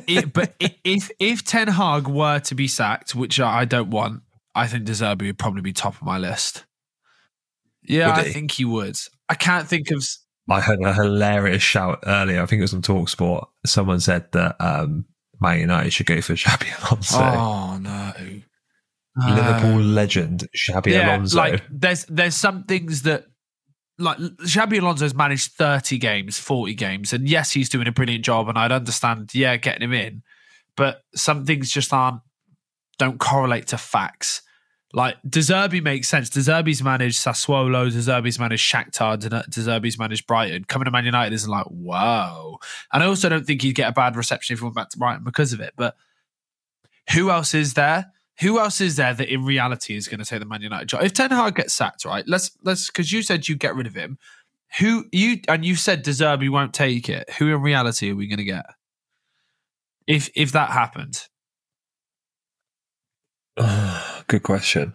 [0.07, 4.22] it, but if if Ten Hag were to be sacked, which I don't want,
[4.53, 6.66] I think De Zerbi would probably be top of my list.
[7.84, 8.97] Yeah, I think he would.
[9.30, 10.05] I can't think of.
[10.49, 12.41] I heard a hilarious shout earlier.
[12.41, 13.47] I think it was on Talksport.
[13.66, 15.05] Someone said that um,
[15.42, 17.20] Man United should go for Xabi Alonso.
[17.20, 18.14] Oh no.
[19.18, 21.38] Liverpool legend Xabi yeah, Alonso.
[21.38, 23.26] Like there's there's some things that
[23.98, 28.50] like Xabi Alonso's managed 30 games, 40 games, and yes, he's doing a brilliant job,
[28.50, 30.24] and I'd understand, yeah, getting him in,
[30.76, 32.22] but some things just aren't
[32.98, 34.42] don't correlate to facts.
[34.94, 36.30] Like De Zerbi makes sense.
[36.30, 40.66] De Zerbi's managed Sassuolo, De Zerbi's managed Shakhtar, De Zerbi's managed Brighton.
[40.66, 42.60] Coming to Man United isn't like whoa.
[42.92, 44.98] And I also don't think he'd get a bad reception if he went back to
[44.98, 45.74] Brighton because of it.
[45.78, 45.96] But
[47.14, 48.12] who else is there?
[48.42, 51.04] Who else is there that in reality is going to take the Man United job?
[51.04, 52.28] If Ten Hag gets sacked, right?
[52.28, 54.18] Let's let's because you said you'd get rid of him.
[54.80, 57.30] Who you and you said De won't take it.
[57.38, 58.66] Who in reality are we going to get?
[60.08, 61.28] If if that happened,
[64.28, 64.93] Good question.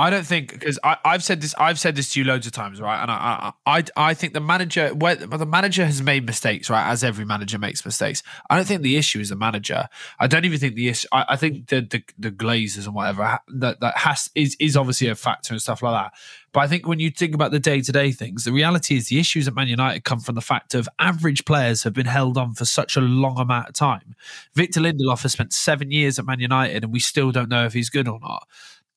[0.00, 1.54] I don't think because I've said this.
[1.58, 3.02] I've said this to you loads of times, right?
[3.02, 6.88] And I, I, I, think the manager, where the manager has made mistakes, right?
[6.90, 8.22] As every manager makes mistakes.
[8.48, 9.90] I don't think the issue is the manager.
[10.18, 11.06] I don't even think the issue.
[11.12, 15.08] I, I think the, the the Glazers and whatever that that has is is obviously
[15.08, 16.18] a factor and stuff like that.
[16.52, 19.08] But I think when you think about the day to day things, the reality is
[19.08, 22.38] the issues at Man United come from the fact of average players have been held
[22.38, 24.16] on for such a long amount of time.
[24.54, 27.74] Victor Lindelof has spent seven years at Man United, and we still don't know if
[27.74, 28.48] he's good or not.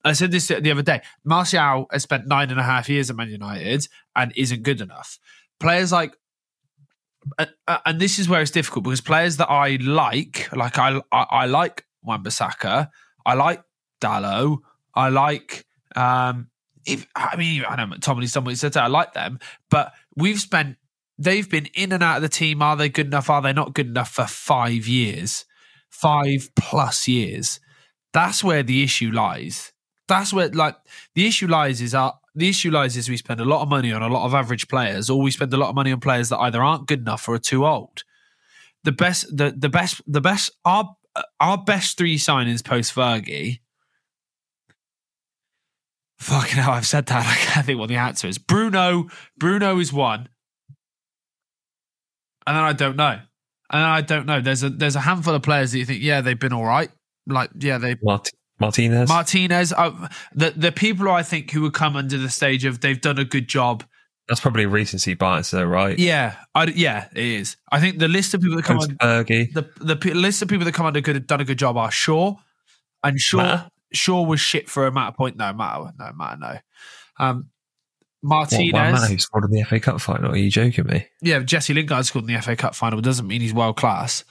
[0.03, 1.01] I said this the other day.
[1.23, 5.17] Martial has spent nine and a half years at Man United and isn't good enough.
[5.59, 6.15] Players like,
[7.39, 11.01] uh, uh, and this is where it's difficult because players that I like, like I,
[11.11, 12.89] I, I like Wan-Bissaka,
[13.25, 13.63] I like
[14.01, 14.59] Dalot,
[14.93, 16.49] I like, um,
[16.85, 19.39] if I mean, I know Tommy somebody said that I like them,
[19.69, 20.75] but we've spent,
[21.17, 22.61] they've been in and out of the team.
[22.61, 23.29] Are they good enough?
[23.29, 25.45] Are they not good enough for five years,
[25.89, 27.59] five plus years?
[28.11, 29.72] That's where the issue lies.
[30.07, 30.75] That's where like
[31.15, 33.91] the issue lies is our the issue lies is we spend a lot of money
[33.91, 36.29] on a lot of average players, or we spend a lot of money on players
[36.29, 38.03] that either aren't good enough or are too old.
[38.83, 40.95] The best, the the best, the best, our
[41.39, 43.59] our best three signings post Fergie.
[46.19, 47.25] Fucking hell, I've said that.
[47.27, 48.37] I can't think what the answer is.
[48.37, 50.27] Bruno, Bruno is one,
[52.47, 53.21] and then I don't know, and
[53.71, 54.41] then I don't know.
[54.41, 56.89] There's a there's a handful of players that you think, yeah, they've been all right.
[57.27, 58.31] Like, yeah, they Mart-
[58.63, 59.09] Martinez.
[59.09, 62.99] Martinez, uh, the the people I think who would come under the stage of they've
[62.99, 63.83] done a good job.
[64.29, 65.99] That's probably recency bias, though, right?
[65.99, 67.57] Yeah, I, yeah, it is.
[67.71, 70.63] I think the list of people that come under the the p- list of people
[70.65, 72.35] that come under good done a good job are Shaw,
[73.03, 73.69] and Shaw Mata?
[73.91, 75.35] Shaw was shit for a matter point.
[75.35, 76.57] No matter, no matter, no.
[77.19, 77.49] Um,
[78.21, 80.31] What, one man Martinez, who scored in the FA Cup final?
[80.31, 81.05] Are you joking me?
[81.21, 84.23] yeah, Jesse Lingard scored in the FA Cup final, doesn't mean he's world class.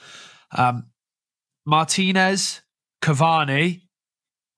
[0.57, 0.87] Um,
[1.67, 2.61] Martinez,
[3.03, 3.82] Cavani.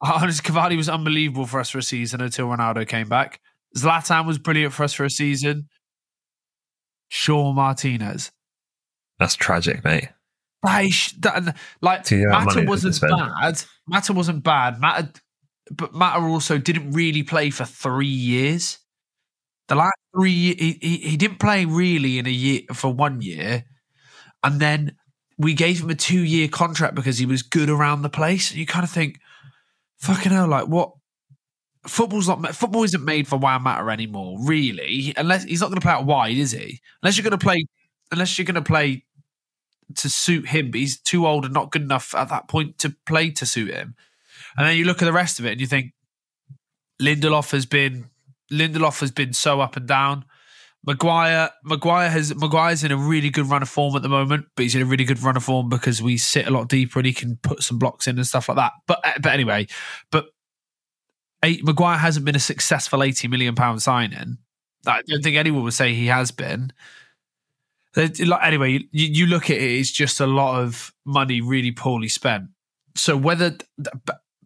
[0.05, 3.41] Honestly, Cavani was unbelievable for us for a season until Ronaldo came back.
[3.75, 5.67] Zlatan was brilliant for us for a season.
[7.09, 8.31] Shaw Martinez.
[9.19, 10.09] That's tragic, mate.
[10.63, 13.63] That is, that, like See, the amount of Mata wasn't bad.
[13.87, 14.79] Mata wasn't bad.
[14.79, 15.11] Mata,
[15.71, 18.79] but Mata also didn't really play for three years.
[19.67, 23.63] The last three, he, he he didn't play really in a year for one year,
[24.43, 24.95] and then
[25.37, 28.53] we gave him a two year contract because he was good around the place.
[28.53, 29.19] You kind of think,
[29.97, 30.93] fucking hell, like what?
[31.87, 35.13] Football's not football isn't made for Juan Mata anymore, really.
[35.17, 36.79] Unless he's not going to play out wide, is he?
[37.03, 37.65] Unless you're going to play,
[38.11, 39.03] unless you're going to play
[39.95, 42.95] to suit him, but he's too old and not good enough at that point to
[43.05, 43.95] play to suit him.
[44.57, 45.93] And then you look at the rest of it and you think
[47.01, 48.09] Lindelof has been
[48.51, 50.25] Lindelof has been so up and down.
[50.85, 54.63] Maguire Maguire has Maguire's in a really good run of form at the moment, but
[54.63, 57.05] he's in a really good run of form because we sit a lot deeper and
[57.05, 58.73] he can put some blocks in and stuff like that.
[58.87, 59.67] But uh, but anyway,
[60.11, 60.27] but
[61.43, 64.37] eight, Maguire hasn't been a successful eighty million pound signing.
[64.85, 66.71] I don't think anyone would say he has been.
[67.97, 72.49] Anyway, you, you look at it, it's just a lot of money really poorly spent.
[72.95, 73.57] So whether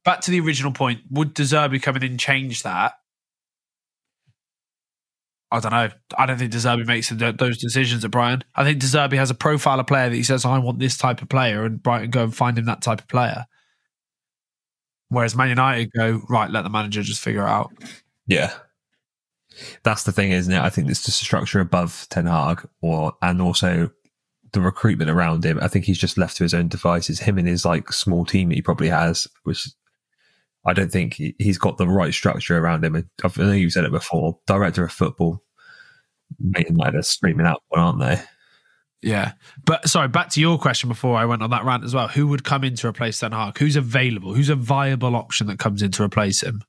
[0.06, 2.94] back to the original point, would De Zerbi coming in change that?
[5.52, 5.89] I don't know.
[6.18, 8.43] I don't think De Zerbi makes those decisions uh, at Brighton.
[8.56, 10.97] I think De Zerbi has a profile of player that he says, I want this
[10.97, 13.45] type of player, and Brighton go and find him that type of player.
[15.10, 17.72] Whereas Man United go, right, let the manager just figure it out.
[18.28, 18.54] Yeah.
[19.84, 20.62] That's the thing, isn't it?
[20.62, 23.89] I think it's just a structure above Ten Hag or and also
[24.54, 25.60] the recruitment around him.
[25.62, 27.20] I think he's just left to his own devices.
[27.20, 29.68] Him and his like small team that he probably has, which
[30.66, 32.95] I don't think he, he's got the right structure around him.
[32.95, 34.39] I know you've said it before.
[34.45, 35.43] Director of football,
[36.53, 38.22] like they're screaming out, aren't they?
[39.01, 39.34] Yeah.
[39.66, 42.10] But sorry, back to your question before I went on that rant as well.
[42.10, 43.57] Who would come in to replace Ten Hag?
[43.57, 44.34] Who's available?
[44.34, 46.62] Who's a viable option that comes in to replace him?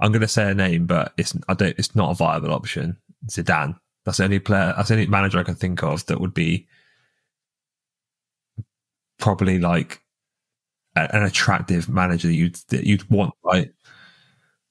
[0.00, 1.78] I'm going to say a name, but it's I don't.
[1.78, 2.96] It's not a viable option.
[3.30, 3.78] Zidane.
[4.04, 4.74] That's the only player.
[4.76, 6.66] That's the only manager I can think of that would be
[9.18, 10.00] probably like
[10.96, 13.34] an attractive manager that you'd that you'd want.
[13.44, 13.70] Right.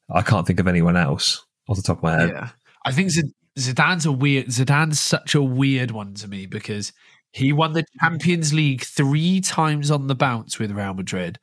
[0.10, 2.30] I can't think of anyone else off the top of my head.
[2.30, 2.50] Yeah.
[2.86, 6.94] I think Zid- Zidane's a weird Zidane's such a weird one to me because
[7.32, 11.38] he won the Champions League three times on the bounce with Real Madrid.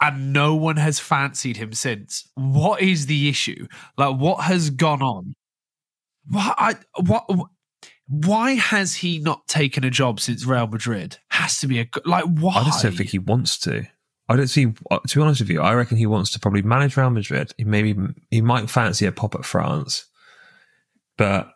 [0.00, 2.30] And no one has fancied him since.
[2.34, 3.66] What is the issue?
[3.96, 5.34] Like, what has gone on?
[6.28, 6.54] What?
[6.58, 7.26] I, what?
[8.08, 11.18] Why has he not taken a job since Real Madrid?
[11.30, 12.24] Has to be a like.
[12.24, 12.54] Why?
[12.56, 13.84] I just don't think he wants to.
[14.28, 14.72] I don't see.
[14.90, 17.52] uh, To be honest with you, I reckon he wants to probably manage Real Madrid.
[17.58, 17.96] He maybe
[18.30, 20.06] he might fancy a pop at France,
[21.16, 21.48] but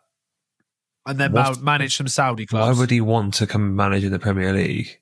[1.05, 2.75] and then ma- manage some Saudi clubs.
[2.75, 4.99] why would he want to come manage in the Premier League?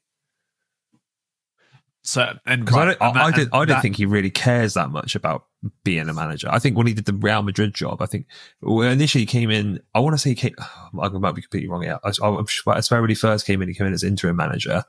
[2.02, 4.74] So and Because I don't, I, I, did, I don't that- think he really cares
[4.76, 5.46] that much about
[5.84, 6.48] being a manager.
[6.50, 8.26] I think when he did the Real Madrid job, I think
[8.62, 10.56] when initially he came in, I want to say he came,
[11.02, 11.84] I might be completely wrong.
[11.84, 14.38] Yeah, I, I, I swear when he first came in, he came in as interim
[14.38, 14.84] manager,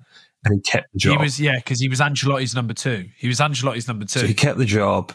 [0.44, 1.18] and he kept the job.
[1.18, 3.08] He was yeah, because he was Ancelotti's number two.
[3.16, 4.20] He was Ancelotti's number two.
[4.20, 5.12] so he kept the job.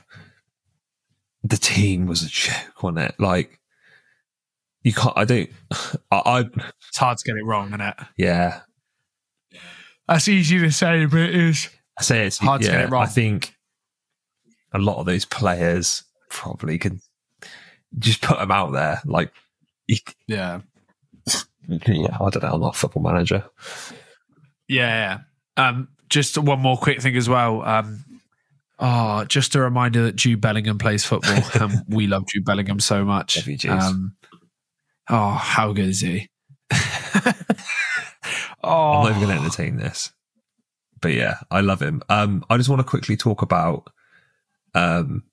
[1.43, 3.15] The team was a joke on it.
[3.19, 3.59] Like
[4.83, 5.13] you can't.
[5.17, 5.49] I don't.
[6.11, 6.39] I, I
[6.89, 7.95] it's hard to get it wrong, isn't it?
[8.17, 8.61] yeah.
[10.07, 11.69] That's easy to say, but it is.
[11.97, 13.03] I say it's Hard to get it wrong.
[13.03, 13.55] I think
[14.73, 17.01] a lot of those players probably can
[17.97, 19.01] just put them out there.
[19.05, 19.31] Like,
[20.27, 20.61] yeah,
[21.67, 22.51] yeah, I don't know.
[22.53, 23.45] I'm not a football manager.
[24.67, 25.19] Yeah.
[25.57, 27.63] Um, just one more quick thing as well.
[27.63, 28.03] Um,
[28.79, 33.03] oh, just a reminder that Jude Bellingham plays football, and we love Jude Bellingham so
[33.05, 33.47] much.
[33.67, 34.15] Um,
[35.09, 36.29] oh, how good is he?
[38.63, 38.91] oh.
[38.91, 40.11] I'm not even going to entertain this,
[41.05, 42.01] but yeah, I love him.
[42.09, 43.91] Um, I just want to quickly talk about
[44.73, 45.23] um,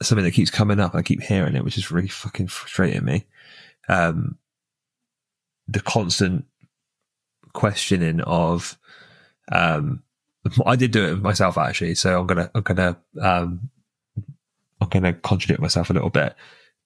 [0.00, 0.94] something that keeps coming up.
[0.94, 3.26] I keep hearing it, which is really fucking frustrating me.
[3.90, 4.38] Um,
[5.66, 6.46] the constant
[7.52, 8.78] questioning of,
[9.52, 10.04] um,
[10.64, 13.68] I did do it myself actually, so I'm gonna, I'm gonna, um,
[14.80, 16.34] I'm gonna contradict myself a little bit.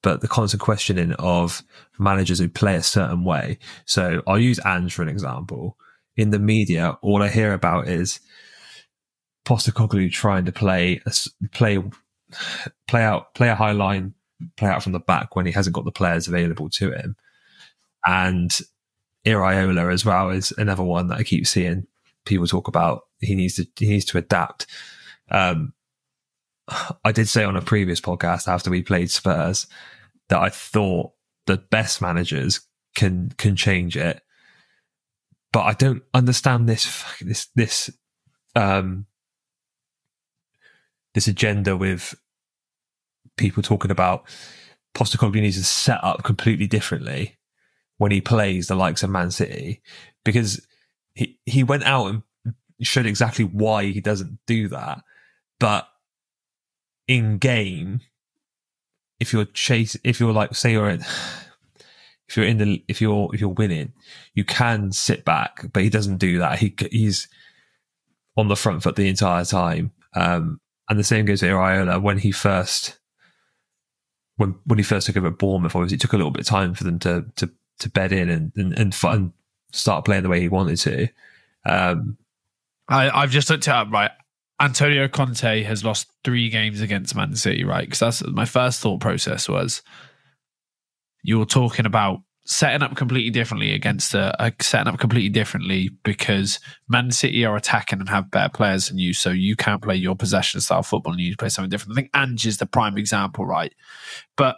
[0.01, 1.63] But the constant questioning of
[1.97, 3.59] managers who play a certain way.
[3.85, 5.77] So I'll use Ange for an example.
[6.15, 8.19] In the media, all I hear about is
[9.45, 11.01] Postecoglou trying to play
[11.51, 11.81] play
[12.87, 14.13] play out play a high line,
[14.57, 17.15] play out from the back when he hasn't got the players available to him,
[18.05, 18.51] and
[19.25, 21.87] Iraola as well is another one that I keep seeing
[22.25, 23.03] people talk about.
[23.19, 24.67] He needs to he needs to adapt.
[25.31, 25.73] Um,
[27.03, 29.67] I did say on a previous podcast after we played Spurs
[30.29, 31.11] that I thought
[31.45, 32.61] the best managers
[32.95, 34.22] can can change it,
[35.53, 37.89] but I don't understand this this this
[38.55, 39.05] um
[41.13, 42.15] this agenda with
[43.37, 44.27] people talking about
[44.95, 47.37] Postecoglou needs to set up completely differently
[47.97, 49.81] when he plays the likes of Man City
[50.25, 50.65] because
[51.13, 52.23] he he went out and
[52.81, 55.03] showed exactly why he doesn't do that.
[55.59, 55.87] But
[57.07, 58.01] in game,
[59.19, 61.05] if you're chase, if you're like say you're in,
[62.27, 63.93] if you're in the if you're if you're winning,
[64.33, 66.59] you can sit back, but he doesn't do that.
[66.59, 67.27] He he's
[68.37, 69.91] on the front foot the entire time.
[70.15, 70.59] Um,
[70.89, 72.99] and the same goes for Iraola when he first
[74.37, 75.75] when when he first took over at Bournemouth.
[75.75, 77.49] Obviously, it took a little bit of time for them to to
[77.79, 79.33] to bed in and and, and, and
[79.71, 81.07] start playing the way he wanted to.
[81.65, 82.17] Um,
[82.87, 84.11] I, I've just looked it up right.
[84.61, 87.85] Antonio Conte has lost three games against Man City, right?
[87.85, 89.81] Because that's my first thought process was
[91.23, 96.59] you were talking about setting up completely differently against a, setting up completely differently because
[96.89, 100.15] Man City are attacking and have better players than you, so you can't play your
[100.15, 101.93] possession style football and you need to play something different.
[101.93, 103.73] I think Ange is the prime example, right?
[104.35, 104.57] But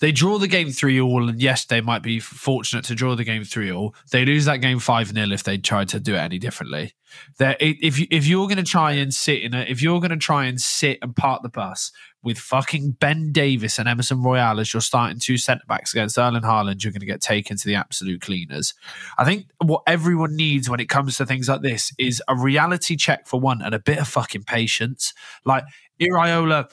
[0.00, 3.24] they draw the game 3 all, and yes, they might be fortunate to draw the
[3.24, 3.94] game 3 all.
[4.10, 6.94] They lose that game 5 0 if they tried to do it any differently.
[7.38, 10.16] If, you, if you're going to try and sit in a, if you're going to
[10.16, 11.92] try and sit and park the bus
[12.22, 16.42] with fucking Ben Davies and Emerson Royal as your starting two centre backs against Erling
[16.42, 18.74] Haaland, you're going to get taken to the absolute cleaners.
[19.16, 22.96] I think what everyone needs when it comes to things like this is a reality
[22.96, 25.14] check for one and a bit of fucking patience.
[25.44, 25.64] Like
[26.00, 26.70] Iraola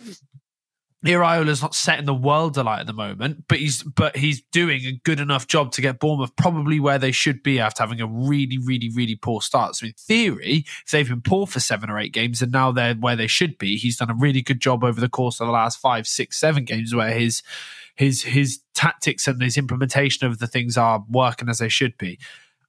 [1.05, 4.99] Iraola's not setting the world alight at the moment, but he's but he's doing a
[5.03, 8.57] good enough job to get Bournemouth probably where they should be after having a really,
[8.57, 9.75] really, really poor start.
[9.75, 12.95] So in theory, if they've been poor for seven or eight games and now they're
[12.95, 15.53] where they should be, he's done a really good job over the course of the
[15.53, 17.43] last five, six, seven games where his
[17.95, 22.17] his his tactics and his implementation of the things are working as they should be.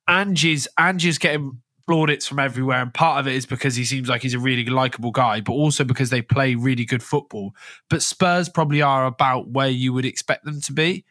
[0.07, 2.82] Ange's Ange's getting plaudits from everywhere.
[2.82, 5.53] And part of it is because he seems like he's a really likable guy, but
[5.53, 7.55] also because they play really good football.
[7.89, 11.05] But Spurs probably are about where you would expect them to be,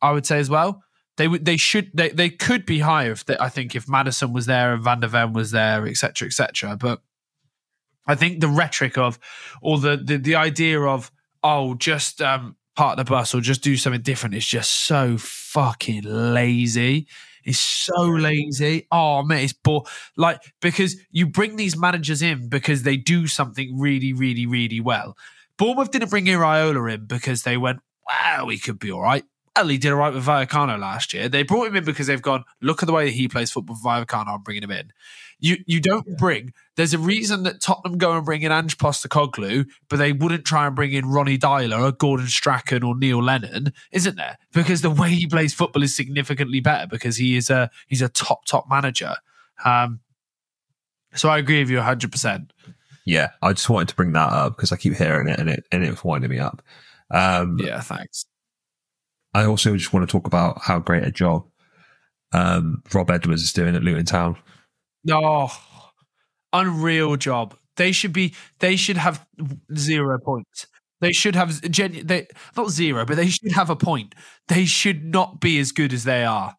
[0.00, 0.82] I would say as well.
[1.16, 4.32] They would, they should, they, they could be higher if they, I think if Maddison
[4.32, 6.76] was there and Van der Ven was there, etc., etc.
[6.76, 7.02] But
[8.06, 9.18] I think the rhetoric of,
[9.62, 11.12] or the, the the idea of,
[11.42, 16.02] oh, just um, part the bus or just do something different is just so fucking
[16.02, 17.06] lazy
[17.44, 18.86] is so lazy.
[18.90, 19.84] Oh man, it's bore
[20.16, 25.16] like because you bring these managers in because they do something really, really, really well.
[25.56, 29.24] Bournemouth didn't bring Iraola in because they went, wow, he could be all right.
[29.56, 31.28] Well, he did all right with Vallecano last year.
[31.28, 33.76] They brought him in because they've gone, look at the way that he plays football
[33.76, 34.34] for Vallecano.
[34.34, 34.92] I'm bringing him in.
[35.38, 36.14] You you don't yeah.
[36.18, 36.52] bring.
[36.76, 40.66] There's a reason that Tottenham go and bring in Ange Postecoglou, but they wouldn't try
[40.66, 44.38] and bring in Ronny Deila or Gordon Strachan or Neil Lennon, isn't there?
[44.52, 48.08] Because the way he plays football is significantly better because he is a he's a
[48.08, 49.14] top top manager.
[49.64, 50.00] Um,
[51.14, 52.10] so I agree with you 100.
[52.10, 52.52] percent
[53.04, 55.66] Yeah, I just wanted to bring that up because I keep hearing it and it
[55.70, 56.62] and it's winding me up.
[57.10, 58.26] Um, yeah, thanks.
[59.32, 61.44] I also just want to talk about how great a job
[62.34, 64.36] um, Rob Edwards is doing at Luton Town.
[65.10, 65.48] Oh,
[66.52, 67.56] unreal job.
[67.76, 68.34] They should be.
[68.60, 69.26] They should have
[69.76, 70.66] zero points.
[71.00, 72.26] They should have genu- they
[72.56, 74.14] not zero, but they should have a point.
[74.48, 76.56] They should not be as good as they are.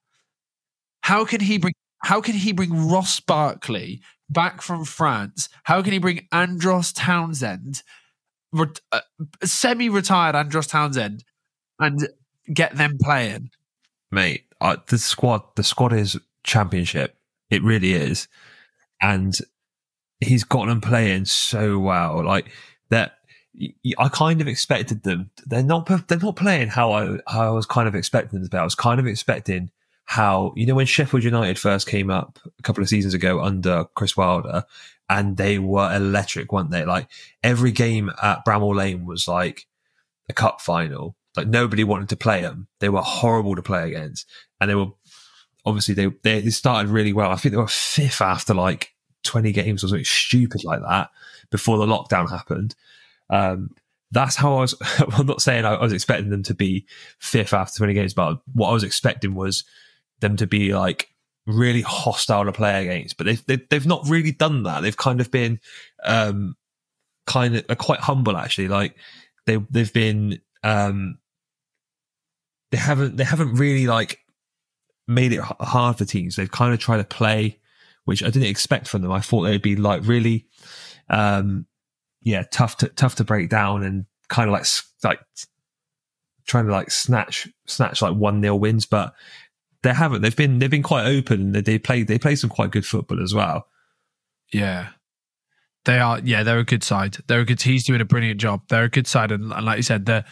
[1.01, 1.73] How can he bring?
[2.03, 5.49] How can he bring Ross Barkley back from France?
[5.63, 7.81] How can he bring Andros Townsend,
[8.51, 9.01] ret- uh,
[9.43, 11.23] semi-retired Andros Townsend,
[11.79, 12.07] and
[12.53, 13.49] get them playing?
[14.11, 14.45] mate.
[14.61, 17.17] Uh, the squad, the squad is championship.
[17.55, 18.27] It really is,
[19.01, 19.33] and
[20.19, 22.23] he's got them playing so well.
[22.23, 22.51] Like
[22.89, 23.17] that,
[23.97, 25.31] I kind of expected them.
[25.45, 25.87] They're not.
[26.07, 28.59] They're not playing how I how I was kind of expecting them to play.
[28.59, 29.71] I was kind of expecting
[30.05, 33.85] how you know when Sheffield United first came up a couple of seasons ago under
[33.95, 34.65] Chris Wilder,
[35.09, 36.85] and they were electric, weren't they?
[36.85, 37.07] Like
[37.43, 39.67] every game at Bramall Lane was like
[40.29, 41.15] a cup final.
[41.35, 42.67] Like nobody wanted to play them.
[42.79, 44.27] They were horrible to play against,
[44.59, 44.91] and they were
[45.65, 46.07] obviously they
[46.41, 47.31] they started really well.
[47.31, 48.93] I think they were fifth after like
[49.23, 51.09] twenty games or something stupid like that
[51.49, 52.75] before the lockdown happened.
[53.29, 53.71] Um,
[54.11, 54.75] that's how I was.
[55.17, 56.85] I'm not saying I was expecting them to be
[57.19, 59.63] fifth after twenty games, but what I was expecting was
[60.19, 61.09] them to be like
[61.47, 63.17] really hostile to play against.
[63.17, 64.81] But they've they've, they've not really done that.
[64.81, 65.59] They've kind of been
[66.03, 66.55] um,
[67.25, 68.67] kind of quite humble actually.
[68.67, 68.95] Like
[69.45, 71.17] they they've been um,
[72.71, 74.19] they haven't they haven't really like
[75.07, 76.35] made it hard for teams.
[76.35, 77.59] They've kind of tried to play,
[78.05, 79.11] which I didn't expect from them.
[79.11, 80.47] I thought they'd be like really,
[81.09, 81.65] um,
[82.21, 84.65] yeah, tough to tough to break down and kind of like
[85.03, 85.19] like
[86.47, 89.13] trying to like snatch snatch like one nil wins, but
[89.83, 90.21] they haven't.
[90.21, 93.21] They've been they've been quite open and they play they play some quite good football
[93.21, 93.67] as well.
[94.51, 94.89] Yeah.
[95.85, 97.17] They are, yeah, they're a good side.
[97.27, 97.61] They're a good.
[97.61, 98.63] He's doing a brilliant job.
[98.69, 100.25] They're a good side, and, and like you said, they're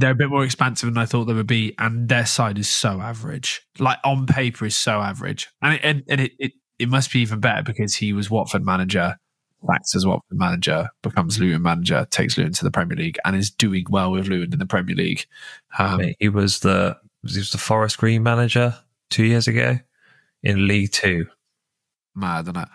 [0.00, 2.68] they're a bit more expansive than I thought they would be, and their side is
[2.68, 3.62] so average.
[3.78, 7.20] Like on paper, is so average, and it, and, and it, it it must be
[7.20, 9.16] even better because he was Watford manager,
[9.72, 13.50] acts as Watford manager, becomes Luton manager, takes Luton to the Premier League, and is
[13.50, 15.26] doing well with Luton in the Premier League.
[15.78, 16.96] Um, he was the
[17.26, 18.76] he was the Forest Green manager
[19.10, 19.78] two years ago
[20.42, 21.26] in League Two.
[22.14, 22.68] Mad, isn't it?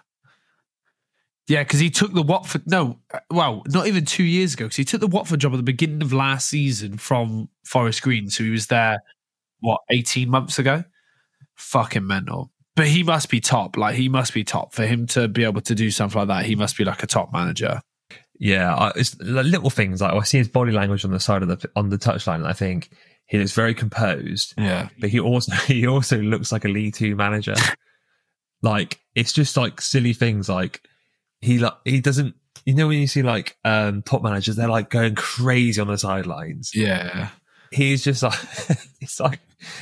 [1.48, 2.64] Yeah, because he took the Watford.
[2.66, 4.66] No, uh, well, not even two years ago.
[4.66, 8.30] Because he took the Watford job at the beginning of last season from Forest Green.
[8.30, 9.00] So he was there,
[9.60, 10.84] what, eighteen months ago?
[11.56, 12.52] Fucking mental.
[12.76, 13.78] But he must be top.
[13.78, 16.46] Like he must be top for him to be able to do something like that.
[16.46, 17.82] He must be like a top manager.
[18.40, 21.70] Yeah, it's little things like I see his body language on the side of the
[21.76, 22.90] on the touchline, and I think
[23.26, 24.54] he looks very composed.
[24.58, 27.56] Yeah, but he also he also looks like a League Two manager.
[28.62, 30.82] like it's just like silly things like
[31.44, 32.36] he like he doesn't
[32.66, 35.98] you know when you see like um top managers they're like going crazy on the
[35.98, 36.72] sidelines.
[36.74, 37.30] Yeah.
[37.72, 38.40] He's just like
[39.02, 39.40] it's like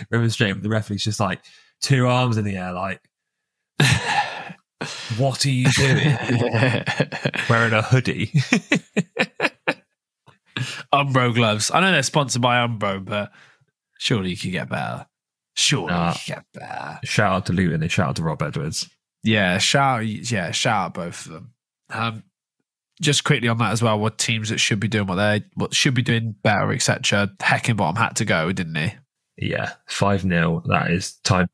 [0.09, 1.41] remonstrating the referee's just like
[1.81, 3.01] two arms in the air like
[5.17, 5.97] what are you doing?
[7.49, 8.27] Wearing a hoodie.
[10.93, 11.71] Umbro gloves.
[11.71, 13.31] I know they're sponsored by umbro but
[13.99, 15.05] surely you could get better.
[15.53, 16.09] Surely nah.
[16.09, 16.99] you could get better.
[17.03, 18.89] Shout out to luton and shout out to rob edwards
[19.23, 21.53] yeah, shout yeah, shout out both of them.
[21.89, 22.23] Um,
[23.01, 25.73] just quickly on that as well, what teams that should be doing what they what
[25.73, 27.31] should be doing better, etc.
[27.39, 28.93] Heckingbottom had to go, didn't he?
[29.37, 31.47] Yeah, five 0 That is time.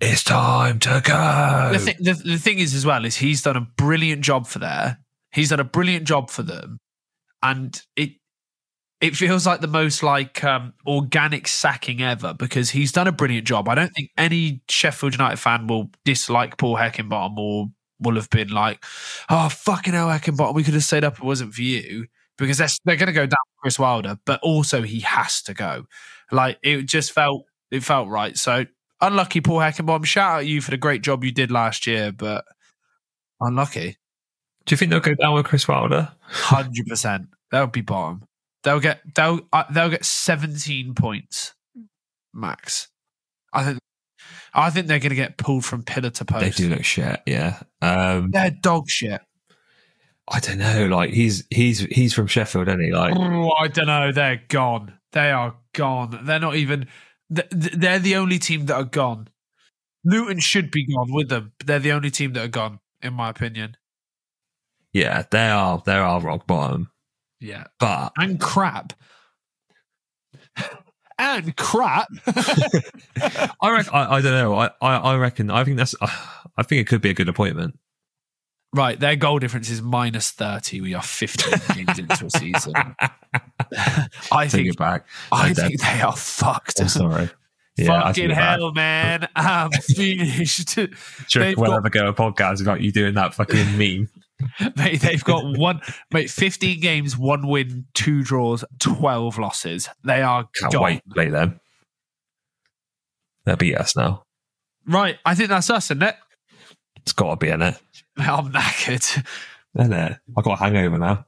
[0.00, 1.70] It's time to go.
[1.72, 4.58] The, thing, the, the thing is, as well, is he's done a brilliant job for
[4.58, 4.98] there.
[5.30, 6.78] He's done a brilliant job for them,
[7.42, 8.12] and it
[9.02, 13.48] it feels like the most like um, organic sacking ever because he's done a brilliant
[13.48, 13.68] job.
[13.68, 17.66] I don't think any Sheffield United fan will dislike Paul Heckingbottom or
[17.98, 18.84] will have been like,
[19.28, 21.18] "Oh fucking hell, Heckingbottom, we could have stayed up.
[21.18, 22.06] It wasn't for you."
[22.38, 25.84] Because they're, they're going to go down Chris Wilder, but also he has to go.
[26.30, 28.36] Like it just felt it felt right.
[28.36, 28.66] So
[29.00, 30.04] unlucky, Paul Heckingbottom.
[30.04, 32.44] Shout out you for the great job you did last year, but
[33.40, 33.96] unlucky.
[34.64, 36.12] Do you think they'll go down with Chris Wilder?
[36.20, 37.26] Hundred percent.
[37.50, 38.22] That would be bottom.
[38.62, 41.54] They'll get they'll uh, they'll get 17 points
[42.32, 42.88] max.
[43.52, 43.78] I think
[44.54, 46.44] I think they're going to get pulled from pillar to post.
[46.44, 47.60] They do look shit, yeah.
[47.80, 49.20] Um, they're dog shit.
[50.28, 50.86] I don't know.
[50.86, 52.92] Like he's he's he's from Sheffield, isn't he?
[52.92, 54.12] Like oh, I don't know.
[54.12, 54.98] They're gone.
[55.12, 56.20] They are gone.
[56.22, 56.86] They're not even.
[57.28, 59.28] They're the only team that are gone.
[60.04, 61.52] Luton should be gone with them.
[61.58, 63.76] But they're the only team that are gone, in my opinion.
[64.92, 65.82] Yeah, they are.
[65.84, 66.91] They are rock bottom.
[67.42, 67.64] Yeah.
[67.80, 68.92] But and crap.
[71.18, 72.08] and crap.
[73.60, 73.92] I reckon.
[73.92, 74.54] I, I, don't know.
[74.54, 75.50] I, I, I reckon.
[75.50, 75.94] I think that's.
[76.00, 76.06] Uh,
[76.56, 77.78] I think it could be a good appointment.
[78.74, 80.80] Right, their goal difference is minus thirty.
[80.80, 82.72] We are fifteen games into a season.
[84.30, 85.06] I Take think it back.
[85.30, 86.80] I think they are fucked.
[86.80, 87.30] I'm sorry.
[87.76, 89.28] Yeah, Fucking hell, man!
[89.34, 90.70] I'm finished.
[90.70, 90.88] Sure,
[91.56, 94.08] we'll got, ever go a podcast about you doing that fucking meme.
[94.76, 95.80] mate, they've got one,
[96.12, 99.88] mate, 15 games, one win, two draws, 12 losses.
[100.04, 100.82] They are Can't gone.
[100.82, 101.60] wait play them.
[103.44, 104.24] They'll beat us now.
[104.86, 105.18] Right.
[105.24, 106.16] I think that's us, isn't it?
[106.96, 107.76] It's got to be in it.
[108.16, 109.24] I'm knackered.
[109.78, 110.18] Isn't it?
[110.36, 111.26] I got a hangover now.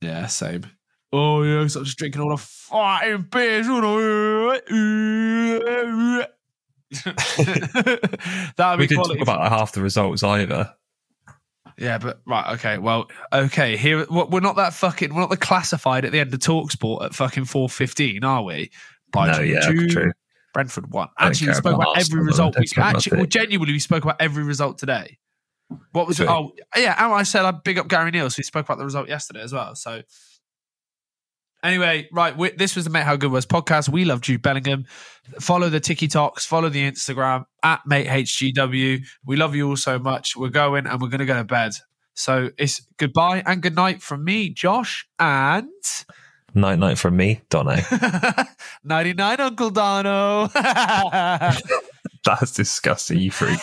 [0.00, 0.64] Yeah, same.
[1.12, 3.66] Oh yeah, so I'm just drinking all the fucking beers.
[8.56, 9.18] That'd We be didn't quality.
[9.18, 10.72] talk about half the results either.
[11.80, 13.76] Yeah, but right, okay, well, okay.
[13.78, 15.14] Here, we're not that fucking.
[15.14, 18.70] We're not the classified at the end of Talksport at fucking four fifteen, are we?
[19.12, 20.12] By no, yeah, June, true.
[20.52, 21.08] Brentford won.
[21.18, 22.54] Actually, we spoke about every result.
[22.58, 25.18] We don't care about actually, well, genuinely, we spoke about every result today.
[25.92, 26.28] What was it?
[26.28, 27.02] Oh, yeah.
[27.02, 29.40] And I said I big up Gary Neal, so we spoke about the result yesterday
[29.40, 29.74] as well.
[29.74, 30.02] So,
[31.62, 33.88] anyway, right, we, this was the Mate How Good Was podcast.
[33.88, 34.86] We love Jude Bellingham.
[35.40, 39.04] Follow the TikToks, follow the Instagram at Mate HGW.
[39.24, 40.36] We love you all so much.
[40.36, 41.72] We're going and we're going to go to bed.
[42.14, 45.68] So it's goodbye and good night from me, Josh, and
[46.54, 47.76] Night night from me, Dono.
[48.84, 50.48] 99 Uncle Dono.
[52.24, 53.58] That's disgusting, you freak.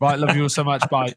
[0.00, 0.88] right, love you all so much.
[0.88, 1.14] Bye.